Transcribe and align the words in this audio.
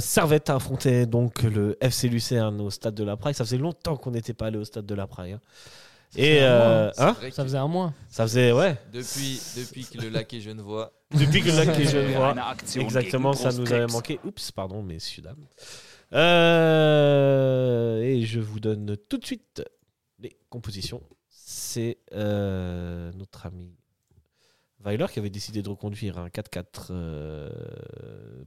Servette 0.00 0.50
a 0.50 0.56
affronté 0.56 1.06
donc 1.06 1.42
le 1.42 1.76
FC 1.80 2.08
Lucerne 2.08 2.60
au 2.60 2.70
stade 2.70 2.94
de 2.94 3.04
la 3.04 3.16
Prague. 3.16 3.34
Ça 3.34 3.44
faisait 3.44 3.58
longtemps 3.58 3.96
qu'on 3.96 4.10
n'était 4.10 4.34
pas 4.34 4.46
allé 4.46 4.58
au 4.58 4.64
stade 4.64 4.86
de 4.86 4.94
la 4.94 5.06
Prague. 5.06 5.32
hein. 5.32 5.40
Et 6.16 6.38
euh, 6.40 6.90
hein 6.96 7.14
Ça 7.30 7.42
faisait 7.44 7.58
un 7.58 7.68
mois. 7.68 7.92
ça 8.08 8.22
faisait 8.24 8.50
ouais. 8.52 8.78
depuis, 8.92 9.40
depuis 9.56 9.84
que 9.84 9.98
le 10.00 10.08
lac 10.08 10.32
est 10.32 10.40
genevois, 10.40 10.92
Depuis 11.10 11.42
que 11.42 11.48
le 11.50 11.56
lac 11.64 11.78
est 11.78 11.84
genevois. 11.84 12.34
Exactement, 12.76 13.34
ça 13.34 13.52
nous 13.52 13.70
avait 13.72 13.86
manqué. 13.86 14.18
Oups, 14.24 14.50
pardon, 14.52 14.82
messieurs 14.82 15.22
dames. 15.22 15.44
Euh, 16.14 18.00
et 18.00 18.24
je 18.24 18.40
vous 18.40 18.60
donne 18.60 18.96
tout 19.08 19.18
de 19.18 19.26
suite 19.26 19.62
les 20.18 20.36
compositions. 20.48 21.02
C'est 21.28 21.98
euh, 22.14 23.12
notre 23.14 23.46
ami 23.46 23.77
Weiler 24.84 25.06
qui 25.12 25.18
avait 25.18 25.30
décidé 25.30 25.60
de 25.62 25.68
reconduire 25.68 26.18
un 26.18 26.28
4-4. 26.28 26.62
euh, 26.90 27.48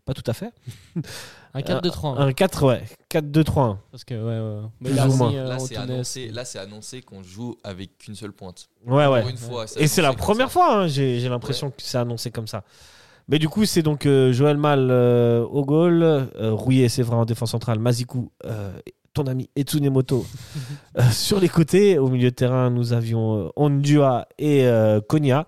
pas 0.05 0.13
tout 0.13 0.23
à 0.25 0.33
fait. 0.33 0.51
Un 1.53 1.59
4-2-3. 1.59 2.17
Un 2.17 2.31
4, 2.31 2.65
ouais. 2.65 2.83
4-2-3-1. 3.11 3.77
Parce 3.91 4.05
que, 4.05 4.13
ouais, 4.13 4.61
ouais. 4.61 4.67
Mais 4.79 4.89
là, 4.91 5.05
ou 5.05 5.09
aussi, 5.09 5.17
moins. 5.17 5.33
euh, 5.33 5.47
là 5.49 5.59
c'est 5.59 5.75
annoncé, 5.75 6.29
là, 6.29 6.45
c'est 6.45 6.59
annoncé 6.59 7.01
qu'on 7.01 7.21
joue 7.23 7.57
avec 7.65 7.97
qu'une 7.97 8.15
seule 8.15 8.31
pointe. 8.31 8.69
Ouais, 8.87 9.05
ouais. 9.07 9.29
Une 9.29 9.35
fois. 9.35 9.65
Et 9.75 9.87
c'est 9.87 10.01
la 10.01 10.13
première 10.13 10.47
ça. 10.47 10.53
fois, 10.53 10.73
hein, 10.75 10.87
j'ai 10.87 11.19
j'ai 11.19 11.27
l'impression 11.27 11.69
que 11.69 11.75
c'est 11.79 11.97
annoncé 11.97 12.31
comme 12.31 12.47
ça. 12.47 12.63
Mais 13.27 13.37
du 13.37 13.49
coup, 13.49 13.65
c'est 13.65 13.81
donc 13.81 14.05
euh, 14.05 14.31
Joël 14.31 14.55
Mal 14.57 14.87
euh, 14.89 15.43
au 15.43 15.65
goal, 15.65 16.01
euh, 16.03 16.25
Rouillet 16.53 16.85
et 16.85 16.89
Séverin 16.89 17.17
en 17.17 17.25
défense 17.25 17.51
centrale, 17.51 17.79
Mazikou, 17.79 18.31
euh, 18.45 18.71
ton 19.13 19.27
ami 19.27 19.49
Etsunemoto 19.57 20.25
euh, 20.97 21.01
sur 21.11 21.41
les 21.41 21.49
côtés. 21.49 21.97
Au 21.99 22.07
milieu 22.07 22.29
de 22.31 22.35
terrain, 22.35 22.69
nous 22.69 22.93
avions 22.93 23.47
euh, 23.47 23.49
Ondua 23.57 24.27
et 24.39 24.65
euh, 24.65 25.01
Konya. 25.01 25.45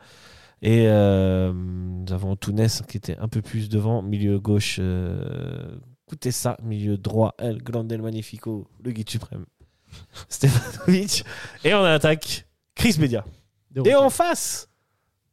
Et 0.64 0.86
euh, 0.88 1.52
nous 1.54 2.14
avons 2.14 2.38
Tounes 2.38 2.68
qui 2.88 2.96
était 2.96 3.18
un 3.18 3.28
peu 3.28 3.42
plus 3.42 3.68
devant. 3.68 4.02
Milieu 4.02 4.40
gauche, 4.40 4.78
euh, 4.80 5.76
écoutez 6.08 6.32
ça. 6.32 6.56
Milieu 6.64 6.98
droit, 6.98 7.36
El 7.38 7.62
Grande 7.62 7.92
El 7.92 8.02
Magnifico, 8.02 8.70
le 8.82 8.92
guide 8.92 9.10
suprême. 9.10 9.46
Stefanovic. 10.30 11.26
Et 11.66 11.74
en 11.74 11.84
attaque, 11.84 12.48
Chris 12.76 12.96
Bedia. 12.98 13.26
de 13.72 13.86
Et 13.86 13.94
en 13.94 14.10
face, 14.10 14.70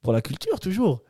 pour 0.02 0.12
la 0.12 0.20
culture 0.20 0.58
toujours, 0.58 1.04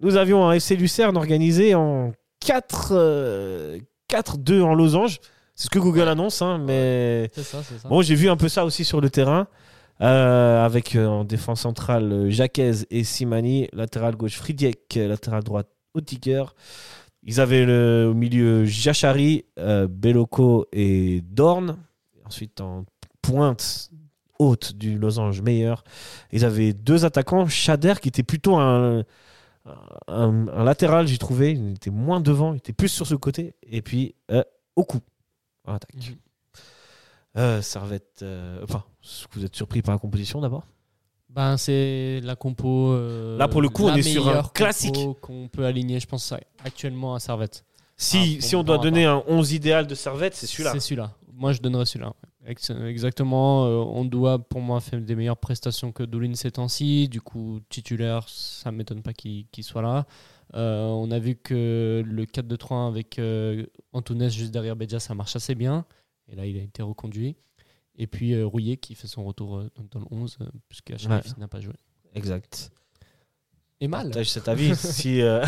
nous 0.00 0.16
avions 0.16 0.46
un 0.46 0.52
FC 0.52 0.76
Lucerne 0.76 1.16
organisé 1.16 1.74
en 1.74 2.12
4, 2.40 2.88
euh, 2.92 3.78
4-2 4.10 4.60
en 4.60 4.74
losange. 4.74 5.18
C'est 5.54 5.64
ce 5.64 5.70
que 5.70 5.78
Google 5.78 6.08
annonce, 6.08 6.42
hein, 6.42 6.58
mais 6.58 7.30
ça, 7.34 7.62
ça. 7.62 7.88
bon, 7.88 8.02
j'ai 8.02 8.16
vu 8.16 8.28
un 8.28 8.36
peu 8.36 8.48
ça 8.48 8.66
aussi 8.66 8.84
sur 8.84 9.00
le 9.00 9.08
terrain. 9.08 9.48
Euh, 10.02 10.64
avec 10.64 10.96
euh, 10.96 11.06
en 11.06 11.24
défense 11.24 11.60
centrale 11.60 12.12
euh, 12.12 12.30
Jacquez 12.30 12.72
et 12.90 13.04
Simani, 13.04 13.68
latéral 13.72 14.16
gauche 14.16 14.36
Fridiek, 14.36 14.94
latéral 14.96 15.42
droite 15.42 15.68
Otiker. 15.94 16.44
Ils 17.22 17.40
avaient 17.40 17.64
le, 17.64 18.08
au 18.10 18.14
milieu 18.14 18.64
Jachari, 18.64 19.44
euh, 19.58 19.86
et 20.72 21.20
Dorn. 21.22 21.78
Ensuite 22.24 22.60
en 22.60 22.84
pointe 23.20 23.90
haute 24.38 24.74
du 24.74 24.98
losange 24.98 25.40
meilleur. 25.40 25.84
Ils 26.32 26.44
avaient 26.44 26.72
deux 26.72 27.04
attaquants, 27.04 27.46
Chader 27.46 27.94
qui 28.00 28.08
était 28.08 28.24
plutôt 28.24 28.56
un, 28.56 29.04
un, 30.08 30.64
latéral, 30.64 31.06
j'ai 31.06 31.18
trouvé. 31.18 31.52
Il 31.52 31.74
était 31.74 31.90
moins 31.90 32.20
devant, 32.20 32.52
il 32.52 32.56
était 32.56 32.72
plus 32.72 32.88
sur 32.88 33.06
ce 33.06 33.14
côté. 33.14 33.54
Et 33.62 33.82
puis 33.82 34.14
euh, 34.30 34.42
Oku 34.76 34.98
en 35.64 35.74
attaque. 35.74 35.94
Mhm. 35.94 36.16
Euh, 37.36 37.62
Servette. 37.62 38.20
euh, 38.22 38.60
enfin, 38.62 38.84
vous 39.32 39.44
êtes 39.44 39.56
surpris 39.56 39.82
par 39.82 39.94
la 39.94 39.98
composition 39.98 40.40
d'abord? 40.40 40.66
Ben, 41.30 41.56
c'est 41.56 42.20
la 42.22 42.36
compo. 42.36 42.90
euh, 42.92 43.38
Là, 43.38 43.48
pour 43.48 43.62
le 43.62 43.70
coup, 43.70 43.86
la 43.86 43.94
on 43.94 43.96
est 43.96 44.02
sur 44.02 44.22
un 44.24 44.26
meilleure 44.26 44.42
compo 44.44 44.52
classique. 44.54 44.94
qu'on 45.22 45.48
peut 45.48 45.64
aligner, 45.64 45.98
je 45.98 46.06
pense, 46.06 46.34
actuellement 46.62 47.14
à 47.14 47.20
Servette. 47.20 47.64
Si, 47.96 48.36
Ah, 48.38 48.42
si 48.46 48.56
on 48.56 48.62
doit 48.62 48.76
bon, 48.76 48.82
donner 48.84 49.04
un 49.06 49.22
11 49.26 49.52
idéal 49.52 49.86
de 49.86 49.94
Servette, 49.94 50.34
c'est 50.34 50.46
celui-là. 50.46 50.72
C'est 50.72 50.80
celui-là. 50.80 51.12
Moi, 51.32 51.52
je 51.52 51.60
donnerais 51.62 51.86
celui-là. 51.86 52.12
Ex- 52.44 52.70
Exactement. 52.70 53.64
euh, 53.66 53.76
on 53.78 54.04
doit, 54.04 54.38
pour 54.40 54.60
moi, 54.60 54.80
faire 54.80 55.00
des 55.00 55.14
meilleures 55.14 55.36
prestations 55.38 55.90
que 55.92 56.02
Doulin 56.02 56.34
ces 56.34 56.50
temps-ci. 56.50 57.08
Du 57.08 57.20
coup, 57.22 57.60
titulaire, 57.70 58.28
ça 58.28 58.70
ne 58.70 58.76
m'étonne 58.76 59.00
pas 59.02 59.12
qu'il 59.14 59.46
qu'il 59.52 59.64
soit 59.64 59.80
là. 59.82 60.04
Euh, 60.54 60.86
on 60.88 61.10
a 61.12 61.18
vu 61.18 61.36
que 61.36 62.02
le 62.04 62.24
4-2-3 62.26 62.88
avec 62.88 63.18
euh, 63.18 63.64
Antunes 63.94 64.28
juste 64.28 64.50
derrière 64.50 64.76
Beja, 64.76 65.00
ça 65.00 65.14
marche 65.14 65.34
assez 65.36 65.54
bien. 65.54 65.86
Et 66.32 66.36
là, 66.36 66.46
il 66.46 66.58
a 66.58 66.62
été 66.62 66.82
reconduit. 66.82 67.36
Et 67.96 68.06
puis 68.06 68.32
euh, 68.34 68.46
Rouillet 68.46 68.78
qui 68.78 68.94
fait 68.94 69.06
son 69.06 69.22
retour 69.24 69.58
euh, 69.58 69.70
dans 69.90 70.00
le 70.00 70.06
11, 70.10 70.38
euh, 70.40 70.46
puisque 70.68 70.90
Achraf 70.92 71.26
Ouais. 71.26 71.32
n'a 71.38 71.46
pas 71.48 71.60
joué. 71.60 71.74
Exact. 72.14 72.70
Et 73.80 73.88
mal. 73.88 74.06
Partage 74.06 74.30
cet 74.30 74.48
avis. 74.48 74.74
si 74.76 75.20
euh, 75.20 75.44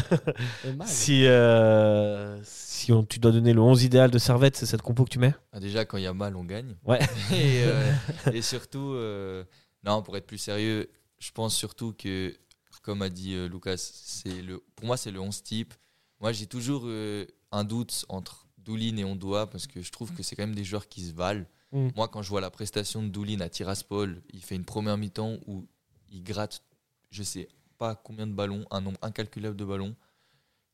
si, 0.84 1.24
euh, 1.26 2.38
si 2.44 2.92
on, 2.92 3.02
tu 3.04 3.18
dois 3.18 3.32
donner 3.32 3.52
le 3.54 3.60
11 3.62 3.84
idéal 3.84 4.10
de 4.10 4.18
Servette, 4.18 4.56
c'est 4.56 4.66
cette 4.66 4.82
compo 4.82 5.04
que 5.04 5.10
tu 5.10 5.18
mets 5.18 5.34
Ah, 5.52 5.60
déjà, 5.60 5.84
quand 5.84 5.96
il 5.96 6.02
y 6.02 6.06
a 6.06 6.12
mal, 6.12 6.36
on 6.36 6.44
gagne. 6.44 6.76
Ouais. 6.84 6.98
et, 7.32 7.62
euh, 7.64 7.92
et 8.32 8.42
surtout, 8.42 8.92
euh, 8.94 9.44
non, 9.84 10.02
pour 10.02 10.16
être 10.16 10.26
plus 10.26 10.38
sérieux, 10.38 10.90
je 11.18 11.30
pense 11.30 11.54
surtout 11.56 11.94
que, 11.96 12.34
comme 12.82 13.00
a 13.02 13.08
dit 13.08 13.34
euh, 13.34 13.48
Lucas, 13.48 13.76
c'est 13.78 14.42
le, 14.42 14.62
pour 14.76 14.86
moi, 14.86 14.96
c'est 14.98 15.10
le 15.12 15.20
11 15.20 15.42
type. 15.42 15.72
Moi, 16.20 16.32
j'ai 16.32 16.46
toujours 16.46 16.82
euh, 16.86 17.24
un 17.52 17.64
doute 17.64 18.04
entre 18.08 18.43
Doulin 18.64 18.96
et 18.96 19.04
Ondoa 19.04 19.46
parce 19.46 19.66
que 19.66 19.82
je 19.82 19.90
trouve 19.90 20.12
que 20.12 20.22
c'est 20.22 20.36
quand 20.36 20.46
même 20.46 20.54
des 20.54 20.64
joueurs 20.64 20.88
qui 20.88 21.02
se 21.02 21.12
valent. 21.12 21.44
Mm. 21.72 21.88
Moi, 21.96 22.08
quand 22.08 22.22
je 22.22 22.28
vois 22.28 22.40
la 22.40 22.50
prestation 22.50 23.02
de 23.02 23.08
Doulin 23.08 23.40
à 23.40 23.48
Tiraspol, 23.48 24.22
il 24.32 24.42
fait 24.42 24.56
une 24.56 24.64
première 24.64 24.96
mi-temps 24.96 25.38
où 25.46 25.66
il 26.10 26.22
gratte, 26.22 26.62
je 27.10 27.22
sais 27.22 27.48
pas 27.78 27.94
combien 27.94 28.26
de 28.26 28.32
ballons, 28.32 28.64
un 28.70 28.80
nombre 28.80 28.98
incalculable 29.02 29.56
de 29.56 29.64
ballons. 29.64 29.94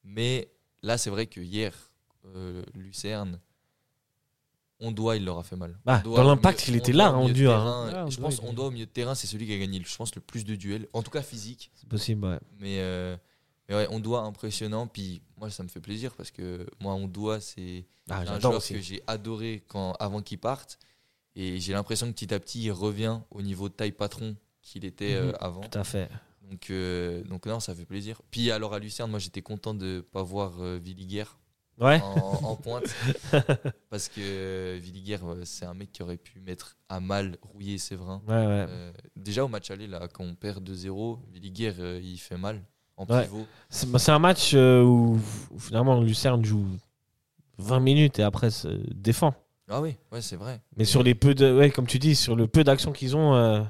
Mais 0.04 0.50
là, 0.82 0.98
c'est 0.98 1.10
vrai 1.10 1.26
que 1.26 1.40
hier, 1.40 1.74
euh, 2.34 2.62
Lucerne, 2.74 3.40
on 4.78 4.92
doit, 4.92 5.16
il 5.16 5.24
leur 5.24 5.38
a 5.38 5.42
fait 5.42 5.56
mal. 5.56 5.78
Bah, 5.84 6.02
Ondoa 6.04 6.16
dans 6.16 6.28
l'impact, 6.28 6.68
il 6.68 6.76
était 6.76 6.92
Ondoa 6.92 7.04
là, 7.04 7.12
au 7.12 7.14
hein, 7.14 7.18
Ondoa, 7.18 7.34
terrain, 7.34 7.88
hein. 7.88 8.06
et 8.06 8.10
Je 8.10 8.20
pense 8.20 8.40
Ondoa, 8.40 8.64
on 8.64 8.68
au 8.68 8.70
milieu 8.70 8.86
de 8.86 8.90
terrain, 8.90 9.14
c'est 9.14 9.26
celui 9.26 9.46
qui 9.46 9.52
a 9.52 9.58
gagné, 9.58 9.82
je 9.84 9.96
pense, 9.96 10.14
le 10.14 10.20
plus 10.20 10.44
de 10.44 10.54
duels. 10.54 10.88
En 10.92 11.02
tout 11.02 11.10
cas, 11.10 11.22
physique. 11.22 11.70
C'est 11.74 11.88
possible, 11.88 12.26
ouais. 12.26 12.38
Mais, 12.58 12.80
euh, 12.80 13.16
mais 13.70 13.76
ouais, 13.76 13.86
on 13.90 14.00
doit 14.00 14.20
impressionnant. 14.20 14.86
Puis 14.86 15.22
moi, 15.38 15.48
ça 15.48 15.62
me 15.62 15.68
fait 15.68 15.80
plaisir 15.80 16.12
parce 16.14 16.30
que 16.30 16.66
moi, 16.80 16.92
on 16.92 17.06
doit, 17.08 17.40
c'est 17.40 17.86
Ah, 18.10 18.18
un 18.18 18.24
j'adore 18.24 18.40
joueur 18.40 18.56
aussi. 18.56 18.74
que 18.74 18.80
j'ai 18.80 19.02
adoré 19.06 19.62
quand, 19.68 19.92
avant 20.00 20.20
qu'il 20.20 20.38
parte. 20.38 20.78
Et 21.36 21.58
j'ai 21.60 21.72
l'impression 21.72 22.06
que 22.08 22.12
petit 22.12 22.34
à 22.34 22.40
petit, 22.40 22.60
il 22.64 22.72
revient 22.72 23.20
au 23.30 23.40
niveau 23.40 23.68
de 23.68 23.74
taille 23.74 23.92
patron 23.92 24.36
qu'il 24.60 24.84
était 24.84 25.14
euh, 25.14 25.28
Mhm. 25.28 25.36
avant. 25.40 25.60
Tout 25.62 25.78
à 25.78 25.84
fait. 25.84 26.10
Donc, 26.50 26.68
euh, 26.70 27.22
donc 27.24 27.46
non, 27.46 27.60
ça 27.60 27.74
fait 27.74 27.84
plaisir. 27.86 28.20
Puis 28.32 28.50
alors 28.50 28.74
à 28.74 28.78
Lucerne, 28.80 29.08
moi, 29.10 29.20
j'étais 29.20 29.40
content 29.40 29.72
de 29.72 29.86
ne 29.86 30.00
pas 30.00 30.22
voir 30.24 30.60
euh, 30.60 30.78
Villiger 30.82 31.24
Ouais. 31.78 31.98
en, 32.02 32.40
en 32.44 32.56
pointe. 32.56 32.84
parce 33.88 34.08
que 34.08 34.20
euh, 34.20 34.78
Villiger, 34.82 35.18
euh, 35.22 35.44
c'est 35.44 35.64
un 35.64 35.72
mec 35.74 35.92
qui 35.92 36.02
aurait 36.02 36.16
pu 36.18 36.40
mettre 36.40 36.76
à 36.88 37.00
mal 37.00 37.38
Rouillé 37.40 37.74
et 37.74 37.78
Séverin. 37.78 38.20
Ouais, 38.26 38.34
ouais. 38.34 38.66
Euh, 38.68 38.92
déjà 39.16 39.44
au 39.44 39.48
match 39.48 39.70
aller, 39.70 39.86
là, 39.86 40.08
quand 40.12 40.24
on 40.24 40.34
perd 40.34 40.62
2-0, 40.68 41.20
Villiger, 41.32 41.72
euh, 41.78 42.00
il 42.02 42.18
fait 42.18 42.36
mal 42.36 42.62
en 43.08 43.14
Ouais. 43.14 43.24
pivot. 43.24 43.46
C'est 43.68 43.90
bah, 43.90 43.98
c'est 43.98 44.12
un 44.12 44.18
match 44.18 44.52
euh, 44.54 44.82
où, 44.82 45.18
où 45.52 45.58
finalement 45.58 46.00
Lucerne 46.00 46.44
joue 46.44 46.66
20 47.58 47.80
minutes 47.80 48.18
et 48.18 48.22
après 48.22 48.50
se 48.50 48.68
défend. 48.94 49.34
Ah 49.68 49.80
oui, 49.80 49.96
ouais, 50.10 50.20
c'est 50.20 50.36
vrai. 50.36 50.60
Mais 50.76 50.84
sur 50.84 51.02
les 51.02 51.14
peu 51.14 51.34
de, 51.34 51.56
ouais, 51.56 51.70
comme 51.70 51.86
tu 51.86 51.98
dis, 51.98 52.16
sur 52.16 52.34
le 52.34 52.46
peu 52.48 52.64
d'actions 52.64 52.90
qu'ils 52.92 53.16
ont, 53.16 53.34
euh, 53.36 53.60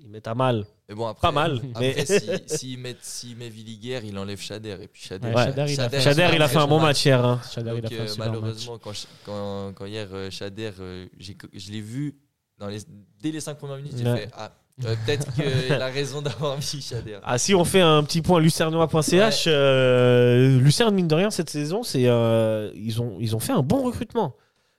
ils 0.00 0.08
mettent 0.08 0.26
à 0.28 0.34
mal. 0.34 0.64
Mais 0.88 0.94
bon, 0.94 1.06
après, 1.06 1.20
Pas 1.28 1.32
mal. 1.32 1.60
Après, 1.74 1.94
mais... 1.98 2.04
s'il 2.06 2.42
si, 2.46 2.76
met, 2.78 2.96
s'il 3.02 3.36
met 3.36 3.48
Villiger, 3.50 4.00
il 4.04 4.16
enlève 4.18 4.40
Chader. 4.40 4.76
Et 4.80 4.88
puis 4.88 5.02
Chader, 5.02 5.28
Ouais. 5.28 5.34
Chader, 5.34 5.66
il 5.72 5.80
a 5.80 5.88
fait- 5.90 6.00
Chader, 6.00 6.30
il 6.34 6.42
a 6.42 6.48
fait 6.48 6.56
un 6.58 6.66
bon 6.66 6.80
match 6.80 7.04
hier. 7.04 7.22
hein. 7.24 7.40
Chader, 7.52 7.72
il 7.76 7.78
a 7.78 7.80
Donc, 7.82 7.90
fait 7.90 7.98
un 7.98 8.00
euh, 8.00 8.06
match. 8.06 8.18
malheureusement, 8.18 8.78
quand, 8.78 8.92
quand, 9.26 9.72
quand 9.74 9.84
hier, 9.86 10.08
Chader, 10.30 10.70
je 10.78 11.70
l'ai 11.70 11.80
vu 11.82 12.16
dans 12.58 12.68
les, 12.68 12.78
dès 13.20 13.30
les 13.32 13.40
5 13.40 13.58
premières 13.58 13.76
minutes, 13.76 13.94
j'ai 13.96 14.04
Ouais. 14.04 14.16
fait 14.16 14.30
Ah, 14.34 14.50
euh, 14.84 14.94
peut-être 15.06 15.32
qu'il 15.34 15.72
a 15.74 15.86
raison 15.86 16.22
d'avoir 16.22 16.56
mis 16.56 16.62
Chader. 16.62 17.18
Ah, 17.22 17.38
si 17.38 17.54
on 17.54 17.64
fait 17.64 17.80
un 17.80 18.02
petit 18.04 18.22
point 18.22 18.40
lucernois.ch, 18.40 19.44
euh, 19.46 20.58
Lucerne, 20.60 20.94
mine 20.94 21.08
de 21.08 21.14
rien, 21.14 21.30
cette 21.30 21.50
saison, 21.50 21.82
c'est, 21.82 22.06
euh, 22.06 22.70
ils, 22.74 23.00
ont, 23.00 23.16
ils 23.20 23.36
ont 23.36 23.40
fait 23.40 23.52
un 23.52 23.62
bon 23.62 23.82
recrutement. 23.82 24.34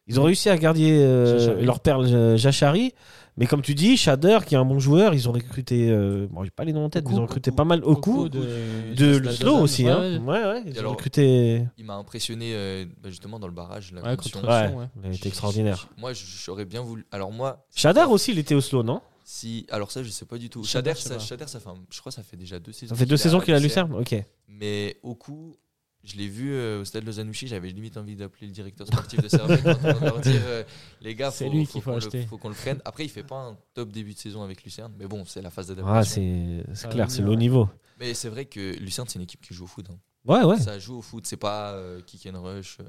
Ils 0.07 0.19
ont 0.19 0.23
réussi 0.23 0.50
à 0.50 0.57
garder 0.57 0.91
euh, 0.91 1.39
Jachari. 1.39 1.65
leur 1.65 1.79
perle 1.79 2.38
Jachari. 2.38 2.94
Mais 3.35 3.47
comme 3.47 3.63
tu 3.63 3.73
dis, 3.73 3.97
Shader, 3.97 4.39
qui 4.45 4.53
est 4.53 4.59
un 4.59 4.65
bon 4.65 4.77
joueur, 4.77 5.15
ils 5.15 5.27
ont 5.27 5.31
recruté. 5.31 5.88
Euh, 5.89 6.27
bon, 6.29 6.44
j'ai 6.44 6.51
pas 6.51 6.65
les 6.65 6.71
noms 6.73 6.85
en 6.85 6.89
tête, 6.91 7.06
mais 7.07 7.15
ils 7.15 7.19
ont 7.19 7.23
recruté 7.23 7.50
Oku. 7.50 7.56
pas 7.56 7.63
mal. 7.63 7.79
Oku. 7.83 8.12
Beaucoup 8.12 8.29
de, 8.29 8.94
De 8.95 9.17
de 9.19 9.29
Slow 9.31 9.57
aussi. 9.57 9.85
Ouais, 9.85 9.91
hein. 9.91 10.19
ouais. 10.23 10.44
Ouais, 10.45 10.62
ils 10.67 10.75
ont 10.75 10.79
alors- 10.81 10.91
recruté. 10.91 11.63
Il 11.79 11.85
m'a 11.85 11.95
impressionné 11.95 12.51
euh, 12.53 12.85
bah, 13.01 13.09
justement 13.09 13.39
dans 13.39 13.47
le 13.47 13.53
barrage. 13.53 13.91
La 13.91 14.01
Ouais, 14.03 14.17
contre 14.17 14.47
Ouais, 14.47 14.67
Sion, 14.67 14.77
ouais. 14.77 14.85
il 15.03 15.09
a 15.09 15.13
été 15.15 15.29
extraordinaire. 15.29 15.88
Moi, 15.97 16.12
j'aurais 16.13 16.65
bien 16.65 16.81
voulu. 16.81 17.07
Alors, 17.12 17.31
moi. 17.31 17.65
Shader 17.75 18.06
aussi, 18.07 18.33
il 18.33 18.38
était 18.39 18.53
au 18.53 18.62
slow, 18.62 18.83
non? 18.83 19.01
Si, 19.23 19.65
alors 19.69 19.91
ça, 19.91 20.03
je 20.03 20.09
sais 20.09 20.25
pas 20.25 20.37
du 20.37 20.49
tout. 20.49 20.63
Shader, 20.63 20.91
Shader, 20.91 20.99
je 20.99 21.03
sais 21.03 21.09
ça, 21.09 21.15
pas. 21.15 21.21
Shader, 21.21 21.47
ça 21.47 21.59
fait, 21.59 21.69
un- 21.69 21.75
je 21.89 21.99
crois, 21.99 22.11
que 22.11 22.15
ça 22.15 22.23
fait 22.23 22.37
déjà 22.37 22.59
deux 22.59 22.71
saisons. 22.73 22.93
Ça 22.95 22.99
fait 22.99 23.05
deux 23.05 23.17
saisons 23.17 23.39
qu'il 23.39 23.53
a 23.53 23.59
Lucerne 23.59 23.93
Ok. 23.93 24.15
Mais 24.47 24.97
au 25.03 25.15
coup, 25.15 25.55
je 26.03 26.17
l'ai 26.17 26.27
vu 26.27 26.51
euh, 26.53 26.81
au 26.81 26.85
stade 26.85 27.05
Lausanne-Ouchy, 27.05 27.47
j'avais 27.47 27.69
limite 27.69 27.95
envie 27.95 28.15
d'appeler 28.17 28.47
le 28.47 28.53
directeur 28.53 28.85
sportif 28.85 29.21
de 29.21 29.27
Servette 29.29 29.63
pour 29.63 29.89
leur 30.01 30.19
dire 30.19 30.41
euh, 30.45 30.63
les 31.01 31.15
gars, 31.15 31.31
C'est 31.31 31.45
faut, 31.47 31.51
lui 31.53 31.65
faut 31.65 31.71
qu'il 31.71 31.81
faut 31.81 31.91
qu'on 31.91 31.97
acheter. 31.97 32.21
le, 32.21 32.27
faut 32.27 32.37
qu'on 32.37 32.49
le 32.49 32.55
prenne. 32.55 32.81
Après, 32.83 33.05
il 33.05 33.09
fait 33.09 33.23
pas 33.23 33.37
un 33.37 33.57
top 33.73 33.89
début 33.91 34.13
de 34.13 34.19
saison 34.19 34.43
avec 34.43 34.63
Lucerne, 34.63 34.91
mais 34.99 35.07
bon, 35.07 35.23
c'est 35.25 35.41
la 35.41 35.49
phase 35.49 35.71
Ah, 35.71 35.75
d'adaptation. 35.75 36.13
c'est 36.15 36.63
c'est 36.75 36.81
Ça 36.81 36.87
clair, 36.89 37.09
c'est 37.09 37.21
le 37.21 37.29
haut 37.29 37.35
niveau. 37.35 37.69
mais 37.99 38.13
c'est 38.13 38.27
vrai 38.29 38.45
que 38.45 38.77
Lucerne, 38.79 39.07
c'est 39.07 39.15
une 39.19 39.23
équipe 39.23 39.41
qui 39.41 39.53
joue 39.53 39.63
au 39.63 39.67
foot. 39.67 39.85
hein. 39.89 39.97
Ouais, 40.25 40.43
ouais. 40.43 40.57
Ça 40.59 40.77
joue 40.79 40.97
au 40.97 41.01
foot, 41.01 41.25
c'est 41.25 41.37
pas 41.37 41.71
euh, 41.73 42.01
kick 42.05 42.27
and 42.27 42.41
rush. 42.41 42.77
euh. 42.81 42.83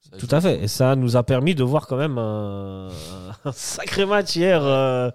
Ça 0.00 0.16
Tout 0.16 0.28
joue. 0.28 0.34
à 0.36 0.40
fait. 0.40 0.62
Et 0.62 0.68
ça 0.68 0.94
nous 0.96 1.16
a 1.16 1.22
permis 1.24 1.54
de 1.56 1.62
voir 1.64 1.86
quand 1.88 1.96
même 1.96 2.18
un, 2.18 2.88
un 3.44 3.52
sacré 3.52 4.06
match 4.06 4.36
hier 4.36 4.64
euh, 4.64 5.10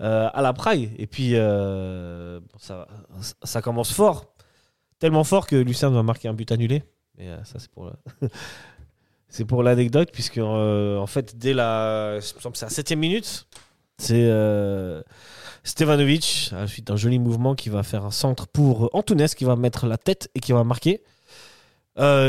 euh, 0.00 0.28
à 0.32 0.42
la 0.42 0.52
Praille. 0.52 0.90
Et 0.98 1.06
puis, 1.06 1.36
euh, 1.36 2.40
ça, 2.58 2.86
ça 3.42 3.62
commence 3.62 3.92
fort. 3.92 4.34
Tellement 4.98 5.24
fort 5.24 5.46
que 5.46 5.56
Lucerne 5.56 5.94
va 5.94 6.02
marquer 6.02 6.28
un 6.28 6.34
but 6.34 6.52
annulé. 6.52 6.82
Mais 7.16 7.28
euh, 7.28 7.42
ça, 7.44 7.58
c'est 7.58 7.70
pour, 7.70 7.90
c'est 9.28 9.46
pour 9.46 9.62
l'anecdote, 9.62 10.10
puisque 10.12 10.38
en 10.38 11.06
fait, 11.06 11.38
dès 11.38 11.54
la. 11.54 12.18
c'est 12.20 12.62
la 12.62 12.68
septième 12.68 12.98
minute, 12.98 13.46
c'est 13.96 14.30
Stevanovic, 15.64 16.50
à 16.52 16.60
la 16.60 16.66
suite 16.66 16.86
d'un 16.86 16.96
joli 16.96 17.18
mouvement, 17.18 17.54
qui 17.54 17.70
va 17.70 17.82
faire 17.82 18.04
un 18.04 18.10
centre 18.10 18.46
pour 18.46 18.90
Antunes, 18.94 19.28
qui 19.28 19.44
va 19.44 19.56
mettre 19.56 19.86
la 19.86 19.96
tête 19.96 20.30
et 20.34 20.40
qui 20.40 20.52
va 20.52 20.62
marquer. 20.62 21.02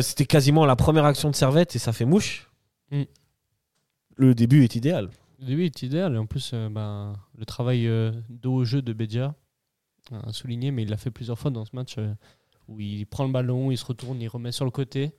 C'était 0.01 0.25
quasiment 0.25 0.65
la 0.65 0.77
première 0.77 1.05
action 1.05 1.29
de 1.29 1.35
Servette 1.35 1.75
et 1.75 1.79
ça 1.79 1.91
fait 1.91 2.05
mouche. 2.05 2.49
Mm. 2.91 3.03
Le 4.15 4.33
début 4.33 4.63
est 4.63 4.75
idéal. 4.75 5.09
Début 5.39 5.65
est 5.65 5.81
idéal 5.83 6.15
et 6.15 6.17
en 6.17 6.25
plus 6.25 6.51
euh, 6.53 6.69
ben, 6.69 7.13
le 7.37 7.45
travail 7.45 7.87
euh, 7.87 8.11
dos 8.29 8.53
au 8.53 8.65
jeu 8.65 8.81
de 8.81 8.93
Bedia 8.93 9.35
à 10.11 10.31
souligner, 10.31 10.71
mais 10.71 10.83
il 10.83 10.89
l'a 10.89 10.97
fait 10.97 11.11
plusieurs 11.11 11.37
fois 11.37 11.51
dans 11.51 11.65
ce 11.65 11.75
match 11.75 11.95
euh, 11.97 12.13
où 12.67 12.79
il 12.79 13.05
prend 13.05 13.25
le 13.25 13.31
ballon, 13.31 13.71
il 13.71 13.77
se 13.77 13.85
retourne, 13.85 14.21
il 14.21 14.27
remet 14.27 14.51
sur 14.51 14.65
le 14.65 14.71
côté 14.71 15.11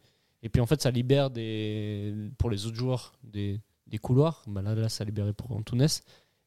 et 0.42 0.48
puis 0.48 0.60
en 0.60 0.66
fait 0.66 0.80
ça 0.80 0.90
libère 0.90 1.30
des, 1.30 2.14
pour 2.38 2.50
les 2.50 2.66
autres 2.66 2.76
joueurs 2.76 3.12
des, 3.22 3.60
des 3.86 3.98
couloirs. 3.98 4.42
Ben 4.46 4.62
là, 4.62 4.74
là 4.74 4.88
ça 4.88 5.02
a 5.02 5.04
libéré 5.04 5.32
pour 5.32 5.52
Antunes 5.52 5.86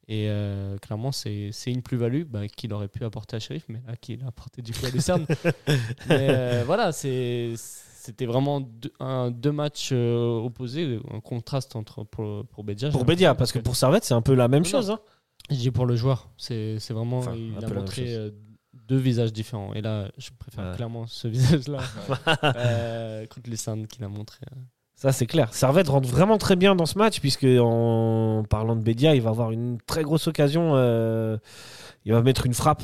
et 0.08 0.28
euh, 0.30 0.78
clairement 0.80 1.12
c'est 1.12 1.52
c'est 1.52 1.72
une 1.72 1.82
plus-value 1.84 2.24
ben, 2.24 2.48
qu'il 2.48 2.74
aurait 2.74 2.88
pu 2.88 3.04
apporter 3.06 3.36
à 3.36 3.40
Sheriff, 3.40 3.66
mais 3.70 3.82
là 3.88 3.96
qu'il 3.96 4.24
a 4.24 4.28
apporté 4.28 4.62
du 4.62 4.74
coup 4.74 4.86
à 4.86 4.90
Lucerne. 4.90 5.26
mais 6.10 6.28
euh, 6.30 6.64
voilà, 6.66 6.92
c'est 6.92 7.54
c'était 8.02 8.26
vraiment 8.26 8.60
deux, 8.62 8.92
un, 9.00 9.32
deux 9.32 9.52
matchs 9.52 9.90
euh, 9.94 10.40
opposés, 10.40 11.00
un 11.14 11.20
contraste 11.20 11.76
entre 11.76 12.04
pour, 12.04 12.46
pour 12.48 12.64
Bedia. 12.64 12.90
Pour 12.90 13.02
l'impression 13.02 13.36
parce 13.36 13.52
que 13.52 13.60
que- 13.60 13.64
pour 13.64 13.76
Servette, 13.76 14.04
c'est 14.04 14.14
un 14.14 14.22
peu 14.22 14.34
la 14.34 14.48
même 14.48 14.64
Non, 14.64 14.70
chose. 14.70 14.92
hein. 14.92 15.00
je 15.50 15.56
dis 15.56 15.72
pour 15.72 15.86
le 15.86 15.96
joueur, 15.96 16.30
c'est 16.38 16.80
c'est 16.80 16.94
vraiment. 16.94 17.20
Enfin, 17.20 17.32
un 17.32 17.36
il 17.36 17.52
peu 17.52 17.58
a 17.58 17.62
la 17.62 17.68
même 17.68 17.78
montré 17.80 18.14
euh, 18.16 18.30
deux 18.88 18.98
visages 18.98 19.32
différents. 19.32 19.74
Et 19.74 19.82
là, 19.82 20.10
je 20.18 20.30
préfère 20.38 20.70
Ouais. 20.72 20.76
clairement 20.76 21.06
ce 21.08 21.28
visage-là 21.28 21.80
euh, 22.56 23.26
contre 23.28 23.50
Lucerne 23.50 23.88
qu'il 23.88 24.04
a 24.04 24.08
montré. 24.10 24.40
euh. 24.52 24.60
Ça, 24.96 25.12
c'est 25.12 25.26
clair. 25.26 25.52
Servette 25.54 25.88
rentre 25.88 26.08
vraiment 26.08 26.38
très 26.38 26.56
bien 26.56 26.76
dans 26.76 26.86
ce 26.86 26.98
match, 26.98 27.20
puisque 27.22 27.44
en 27.60 28.44
parlant 28.50 28.76
de 28.76 28.82
Bédia, 28.84 29.16
il 29.16 29.22
va 29.22 29.32
avoir 29.32 29.52
une 29.52 29.80
très 29.88 30.04
grosse 30.04 30.28
occasion. 30.28 30.74
euh, 30.76 31.38
il 32.06 32.12
va 32.14 32.22
mettre 32.22 32.46
une 32.46 32.54
frappe 32.54 32.84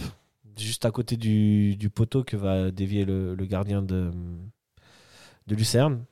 juste 0.58 0.86
à 0.86 0.92
côté 0.92 1.16
du, 1.18 1.76
du 1.76 1.90
poteau 1.92 2.24
que 2.24 2.36
va 2.36 2.72
dévier 2.72 3.06
le, 3.06 3.36
le 3.36 3.46
gardien 3.46 3.84
de, 3.84 4.10
de 5.48 5.56
Lucerne. 5.56 6.06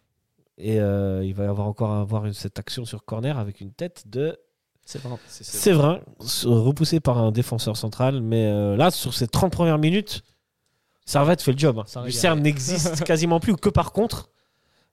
Et 0.57 0.79
euh, 0.79 1.23
il 1.25 1.33
va 1.33 1.43
y 1.43 1.47
avoir 1.47 1.67
encore 1.67 1.91
avoir 1.93 2.25
une- 2.25 2.33
cette 2.33 2.57
action 2.59 2.85
sur 2.85 3.03
corner 3.05 3.37
avec 3.37 3.59
une 3.61 3.71
tête 3.73 4.03
de 4.07 4.37
Séverin, 4.85 5.99
s- 6.21 6.45
repoussé 6.45 6.99
par 6.99 7.17
un 7.17 7.31
défenseur 7.31 7.75
central. 7.75 8.21
Mais 8.21 8.45
euh, 8.45 8.77
là, 8.77 8.91
sur 8.91 9.13
ces 9.13 9.27
30 9.27 9.51
premières 9.51 9.79
minutes, 9.79 10.23
Servette 11.05 11.41
fait 11.41 11.51
le 11.51 11.57
job. 11.57 11.79
hein. 11.95 12.03
Lucerne 12.05 12.41
n'existe 12.41 13.03
quasiment 13.03 13.39
plus 13.39 13.55
que 13.55 13.69
par 13.69 13.91
contre. 13.91 14.29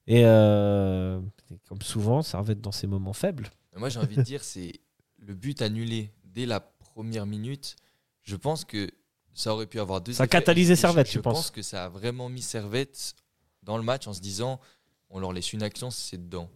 Et 0.09 0.23
euh, 0.25 1.21
comme 1.69 1.81
souvent, 1.83 2.23
Servette 2.23 2.61
dans 2.61 2.73
ses 2.73 2.87
moments 2.89 3.13
faibles. 3.13 3.51
Moi, 3.77 3.89
j'ai 3.89 4.01
envie 4.01 4.17
de 4.17 4.23
dire, 4.23 4.43
c'est 4.43 4.73
le 5.19 5.35
but 5.35 5.63
annulé 5.63 6.11
dès 6.25 6.45
la 6.47 6.61
première 6.61 7.25
minute. 7.27 7.77
Je 8.23 8.35
pense 8.37 8.65
que 8.65 8.91
ça 9.35 9.55
aurait 9.55 9.67
pu 9.67 9.79
avoir 9.79 10.01
deux. 10.01 10.13
Ça 10.13 10.25
a 10.25 10.27
effets. 10.27 10.31
catalysé 10.39 10.73
Et 10.73 10.77
je- 10.77 10.81
Servette, 10.81 11.07
je, 11.07 11.13
tu 11.13 11.21
penses 11.23 11.35
pense 11.35 11.51
que 11.51 11.63
ça 11.63 11.85
a 11.85 11.89
vraiment 11.89 12.29
mis 12.29 12.43
Servette 12.43 13.15
dans 13.63 13.77
le 13.77 13.83
match 13.83 14.07
en 14.07 14.13
se 14.13 14.21
disant 14.21 14.61
on 15.11 15.21
leur 15.21 15.33
laisse 15.33 15.53
une 15.53 15.63
action, 15.63 15.91
c'est 15.91 16.17
dedans. 16.19 16.49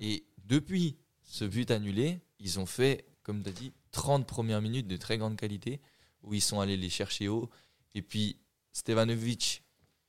Et 0.00 0.24
depuis 0.44 0.96
ce 1.22 1.44
but 1.44 1.70
annulé, 1.70 2.20
ils 2.40 2.58
ont 2.60 2.66
fait, 2.66 3.06
comme 3.22 3.42
tu 3.42 3.48
as 3.48 3.52
dit, 3.52 3.72
30 3.92 4.26
premières 4.26 4.60
minutes 4.60 4.86
de 4.86 4.96
très 4.96 5.16
grande 5.18 5.36
qualité 5.36 5.80
où 6.22 6.34
ils 6.34 6.40
sont 6.42 6.60
allés 6.60 6.76
les 6.76 6.90
chercher 6.90 7.28
haut. 7.28 7.48
Et 7.94 8.02
puis, 8.02 8.36
Stevanovic, 8.72 9.62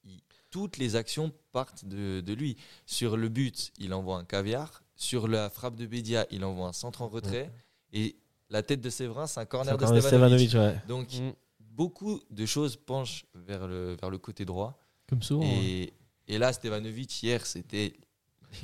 il- 0.04 0.20
toutes 0.50 0.78
les 0.78 0.96
actions 0.96 1.32
partent 1.52 1.86
de, 1.86 2.22
de 2.22 2.34
lui. 2.34 2.58
Sur 2.86 3.18
le 3.18 3.30
but, 3.30 3.72
il 3.78 3.94
envoie 3.94 4.18
un 4.18 4.26
caviar. 4.26 4.84
Sur 4.96 5.28
la 5.28 5.50
frappe 5.50 5.76
de 5.76 5.86
Bédia, 5.86 6.26
il 6.32 6.44
envoie 6.46 6.68
un 6.68 6.74
centre 6.74 7.02
en 7.02 7.08
retrait. 7.08 7.52
Et 7.94 8.16
la 8.50 8.64
tête 8.64 8.82
de 8.82 8.90
Séverin, 8.90 9.28
c'est 9.28 9.40
un 9.40 9.46
corner 9.46 9.78
de 9.78 9.86
Stevanovic. 10.02 10.50
Stevanovic, 10.50 10.54
ouais. 10.82 10.88
Donc, 10.88 11.08
Mm. 11.14 11.32
beaucoup 11.60 12.20
de 12.30 12.46
choses 12.46 12.76
penchent 12.76 13.26
vers 13.34 13.68
le, 13.68 13.96
vers 14.00 14.10
le 14.10 14.18
côté 14.18 14.46
droit. 14.46 14.78
Comme 15.08 15.24
souvent. 15.24 15.44
Et 16.33 16.38
là, 16.38 16.51
Stevanovic, 16.53 17.21
hier, 17.24 17.45
c'était. 17.45 17.94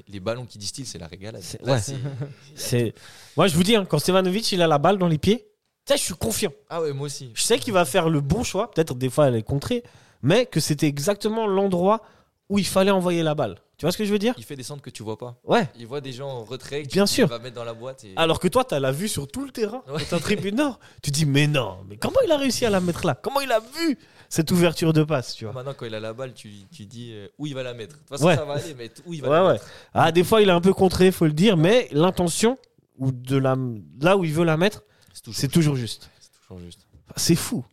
Les 0.07 0.19
ballons 0.19 0.45
qui 0.45 0.60
distillent, 0.60 0.86
c'est 0.86 1.00
la 1.00 1.07
régalade. 1.07 1.42
C'est- 1.42 1.62
Là, 1.66 1.74
ouais. 1.74 1.80
c'est- 1.81 1.95
C'est... 2.56 2.94
Moi, 3.36 3.48
je 3.48 3.56
vous 3.56 3.63
dis, 3.63 3.75
hein, 3.75 3.86
quand 3.86 3.98
Stevanovic 3.98 4.51
il 4.51 4.62
a 4.62 4.68
la 4.68 4.77
balle 4.77 5.00
dans 5.00 5.07
les 5.07 5.18
pieds, 5.18 5.48
tu 5.86 5.94
sais, 5.94 5.98
je 5.98 6.04
suis 6.04 6.13
confiant. 6.13 6.51
Ah 6.69 6.81
ouais, 6.81 6.94
moi 6.94 7.07
aussi. 7.07 7.31
Je 7.33 7.42
sais 7.42 7.57
qu'il 7.57 7.74
va 7.74 7.86
faire 7.86 8.07
le 8.10 8.21
bon 8.21 8.44
choix. 8.44 8.69
Peut-être 8.69 8.94
des 8.94 9.10
fois, 9.10 9.27
elle 9.30 9.36
est 9.36 9.42
contrée. 9.44 9.83
Mais 10.21 10.45
que 10.45 10.60
c'était 10.60 10.86
exactement 10.86 11.48
l'endroit 11.48 12.01
où 12.50 12.60
il 12.60 12.66
fallait 12.68 12.92
envoyer 12.92 13.24
la 13.24 13.36
balle. 13.36 13.56
Tu 13.78 13.86
vois 13.86 13.92
ce 13.94 13.98
que 13.98 14.04
je 14.04 14.12
veux 14.12 14.19
dire? 14.19 14.34
Il 14.38 14.44
fait 14.44 14.56
des 14.57 14.63
centres 14.63 14.81
que 14.81 14.90
tu 14.90 15.04
vois 15.04 15.18
pas. 15.18 15.40
Ouais. 15.46 15.69
Il 15.78 15.88
voit 15.88 16.01
des 16.01 16.12
gens 16.12 16.28
en 16.28 16.44
retrait 16.44 16.81
Bien 16.84 17.06
sûr. 17.06 17.28
va 17.28 17.40
mettre 17.40 17.56
dans 17.56 17.63
la 17.63 17.74
boîte. 17.74 18.04
Et... 18.04 18.13
Alors 18.18 18.40
que 18.40 18.48
toi, 18.50 18.66
tu 18.66 18.74
as 18.75 18.80
la 18.80 18.92
vue 18.92 19.07
sur 19.07 19.28
tout 19.28 19.46
le 19.46 19.51
terrain. 19.51 19.84
Ouais. 19.88 20.04
Ta 20.04 20.19
tribune 20.19 20.56
nord. 20.56 20.80
Tu 21.01 21.12
dis, 21.12 21.25
mais 21.25 21.48
non, 21.48 21.78
mais 21.88 21.96
comment 21.96 22.19
il 22.25 22.31
a 22.31 22.38
réussi 22.38 22.66
à 22.66 22.69
la 22.69 22.81
mettre 22.81 23.06
là? 23.06 23.16
Comment 23.16 23.40
il 23.40 23.51
a 23.51 23.60
vu 23.62 23.98
cette 24.28 24.51
ouverture 24.51 24.92
de 24.92 25.04
passe 25.04 25.34
tu 25.36 25.46
vois? 25.46 25.54
Maintenant, 25.54 25.74
quand 25.78 25.86
il 25.86 25.96
a 25.96 26.00
la 26.01 26.12
balle, 26.13 26.34
tu, 26.34 26.50
tu 26.74 26.86
dis 26.86 27.12
euh, 27.13 27.28
où 27.38 27.48
il 27.48 27.54
va 27.56 27.63
la 27.63 27.74
mettre? 27.74 27.96
De 27.96 28.00
toute 28.00 28.10
façon, 28.10 28.25
Ouais. 28.25 28.36
ça 28.36 28.44
va 28.44 28.54
aller, 28.56 28.74
mais 28.78 28.92
où 29.06 29.13
il 29.13 29.22
va 29.22 29.30
Ouais, 29.30 29.36
la 29.36 29.45
ouais. 29.45 29.54
mettre? 29.54 29.66
Ah, 29.94 30.12
des 30.12 30.24
fois, 30.25 30.42
il 30.42 30.50
est 30.50 30.54
un 30.54 30.62
peu 30.62 30.74
contré, 30.74 31.12
faut 31.12 31.25
le 31.25 31.31
dire, 31.34 31.56
mais 31.56 31.88
l'intention, 31.92 32.57
ou 32.98 33.12
de 33.13 33.38
la, 33.38 33.56
là 34.02 34.18
où 34.18 34.25
il 34.25 34.34
veut 34.34 34.44
la 34.44 34.57
mettre, 34.57 34.84
C'est 35.13 35.22
toujours, 35.24 35.40
c'est 35.40 35.48
toujours 35.48 35.75
juste. 35.78 36.10
c'est 36.19 36.31
toujours 36.42 36.60
juste. 36.60 36.86
C'est 37.16 37.36
fou. 37.36 37.63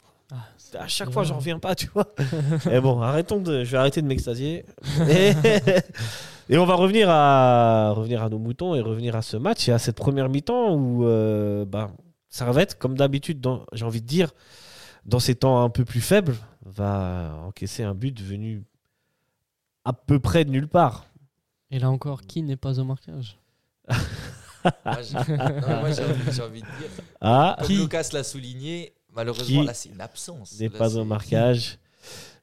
À 0.79 0.89
chaque 0.89 1.11
fois, 1.11 1.23
j'en 1.25 1.37
reviens 1.37 1.59
pas, 1.59 1.75
tu 1.75 1.89
vois. 1.95 2.13
Et 2.71 2.81
bon, 2.81 3.01
arrêtons 3.01 3.41
de. 3.41 3.65
Je 3.65 3.71
vais 3.71 3.79
arrêter 3.79 4.03
de 4.03 4.07
m'extasier. 4.07 4.65
Et... 5.09 5.33
et 6.49 6.59
on 6.59 6.65
va 6.65 6.75
revenir 6.75 7.09
à 7.11 7.93
revenir 7.93 8.23
à 8.23 8.29
nos 8.29 8.39
moutons 8.39 8.75
et 8.75 8.81
revenir 8.81 9.17
à 9.17 9.23
ce 9.23 9.37
match 9.37 9.69
et 9.69 9.73
à 9.73 9.79
cette 9.79 9.97
première 9.97 10.29
mi-temps 10.29 10.75
où 10.75 11.05
euh, 11.07 11.65
bah, 11.65 11.91
Servette, 12.29 12.79
comme 12.79 12.97
d'habitude, 12.97 13.41
dans- 13.41 13.65
j'ai 13.73 13.85
envie 13.85 14.03
de 14.03 14.07
dire, 14.07 14.31
dans 15.05 15.19
ces 15.21 15.35
temps 15.35 15.63
un 15.63 15.71
peu 15.71 15.85
plus 15.85 16.01
faibles, 16.01 16.37
va 16.65 17.39
encaisser 17.47 17.83
un 17.83 17.95
but 17.95 18.21
venu 18.21 18.65
à 19.85 19.93
peu 19.93 20.19
près 20.19 20.45
de 20.45 20.51
nulle 20.51 20.69
part. 20.69 21.07
Et 21.71 21.79
là 21.79 21.91
encore, 21.91 22.23
qui 22.23 22.43
n'est 22.43 22.57
pas 22.57 22.79
au 22.81 22.85
marquage? 22.85 23.39
Moi, 23.89 23.95
mais 24.85 24.93
envie, 25.85 25.94
j'ai 26.32 26.43
envie 26.43 26.61
de 26.61 26.67
dire, 26.67 26.91
Ah, 27.20 27.55
comme 27.58 27.67
qui? 27.69 27.77
Lucas 27.77 28.08
l'a 28.13 28.25
souligné, 28.25 28.93
malheureusement, 29.17 29.61
Qui 29.63 29.67
là, 29.67 29.75
c'est 29.75 29.89
une 29.89 30.01
absence. 30.01 30.61
n'est 30.61 30.69
Là, 30.69 30.79
pas 30.79 30.91
c'est- 30.91 30.96
au 30.99 31.05
marquage. 31.05 31.79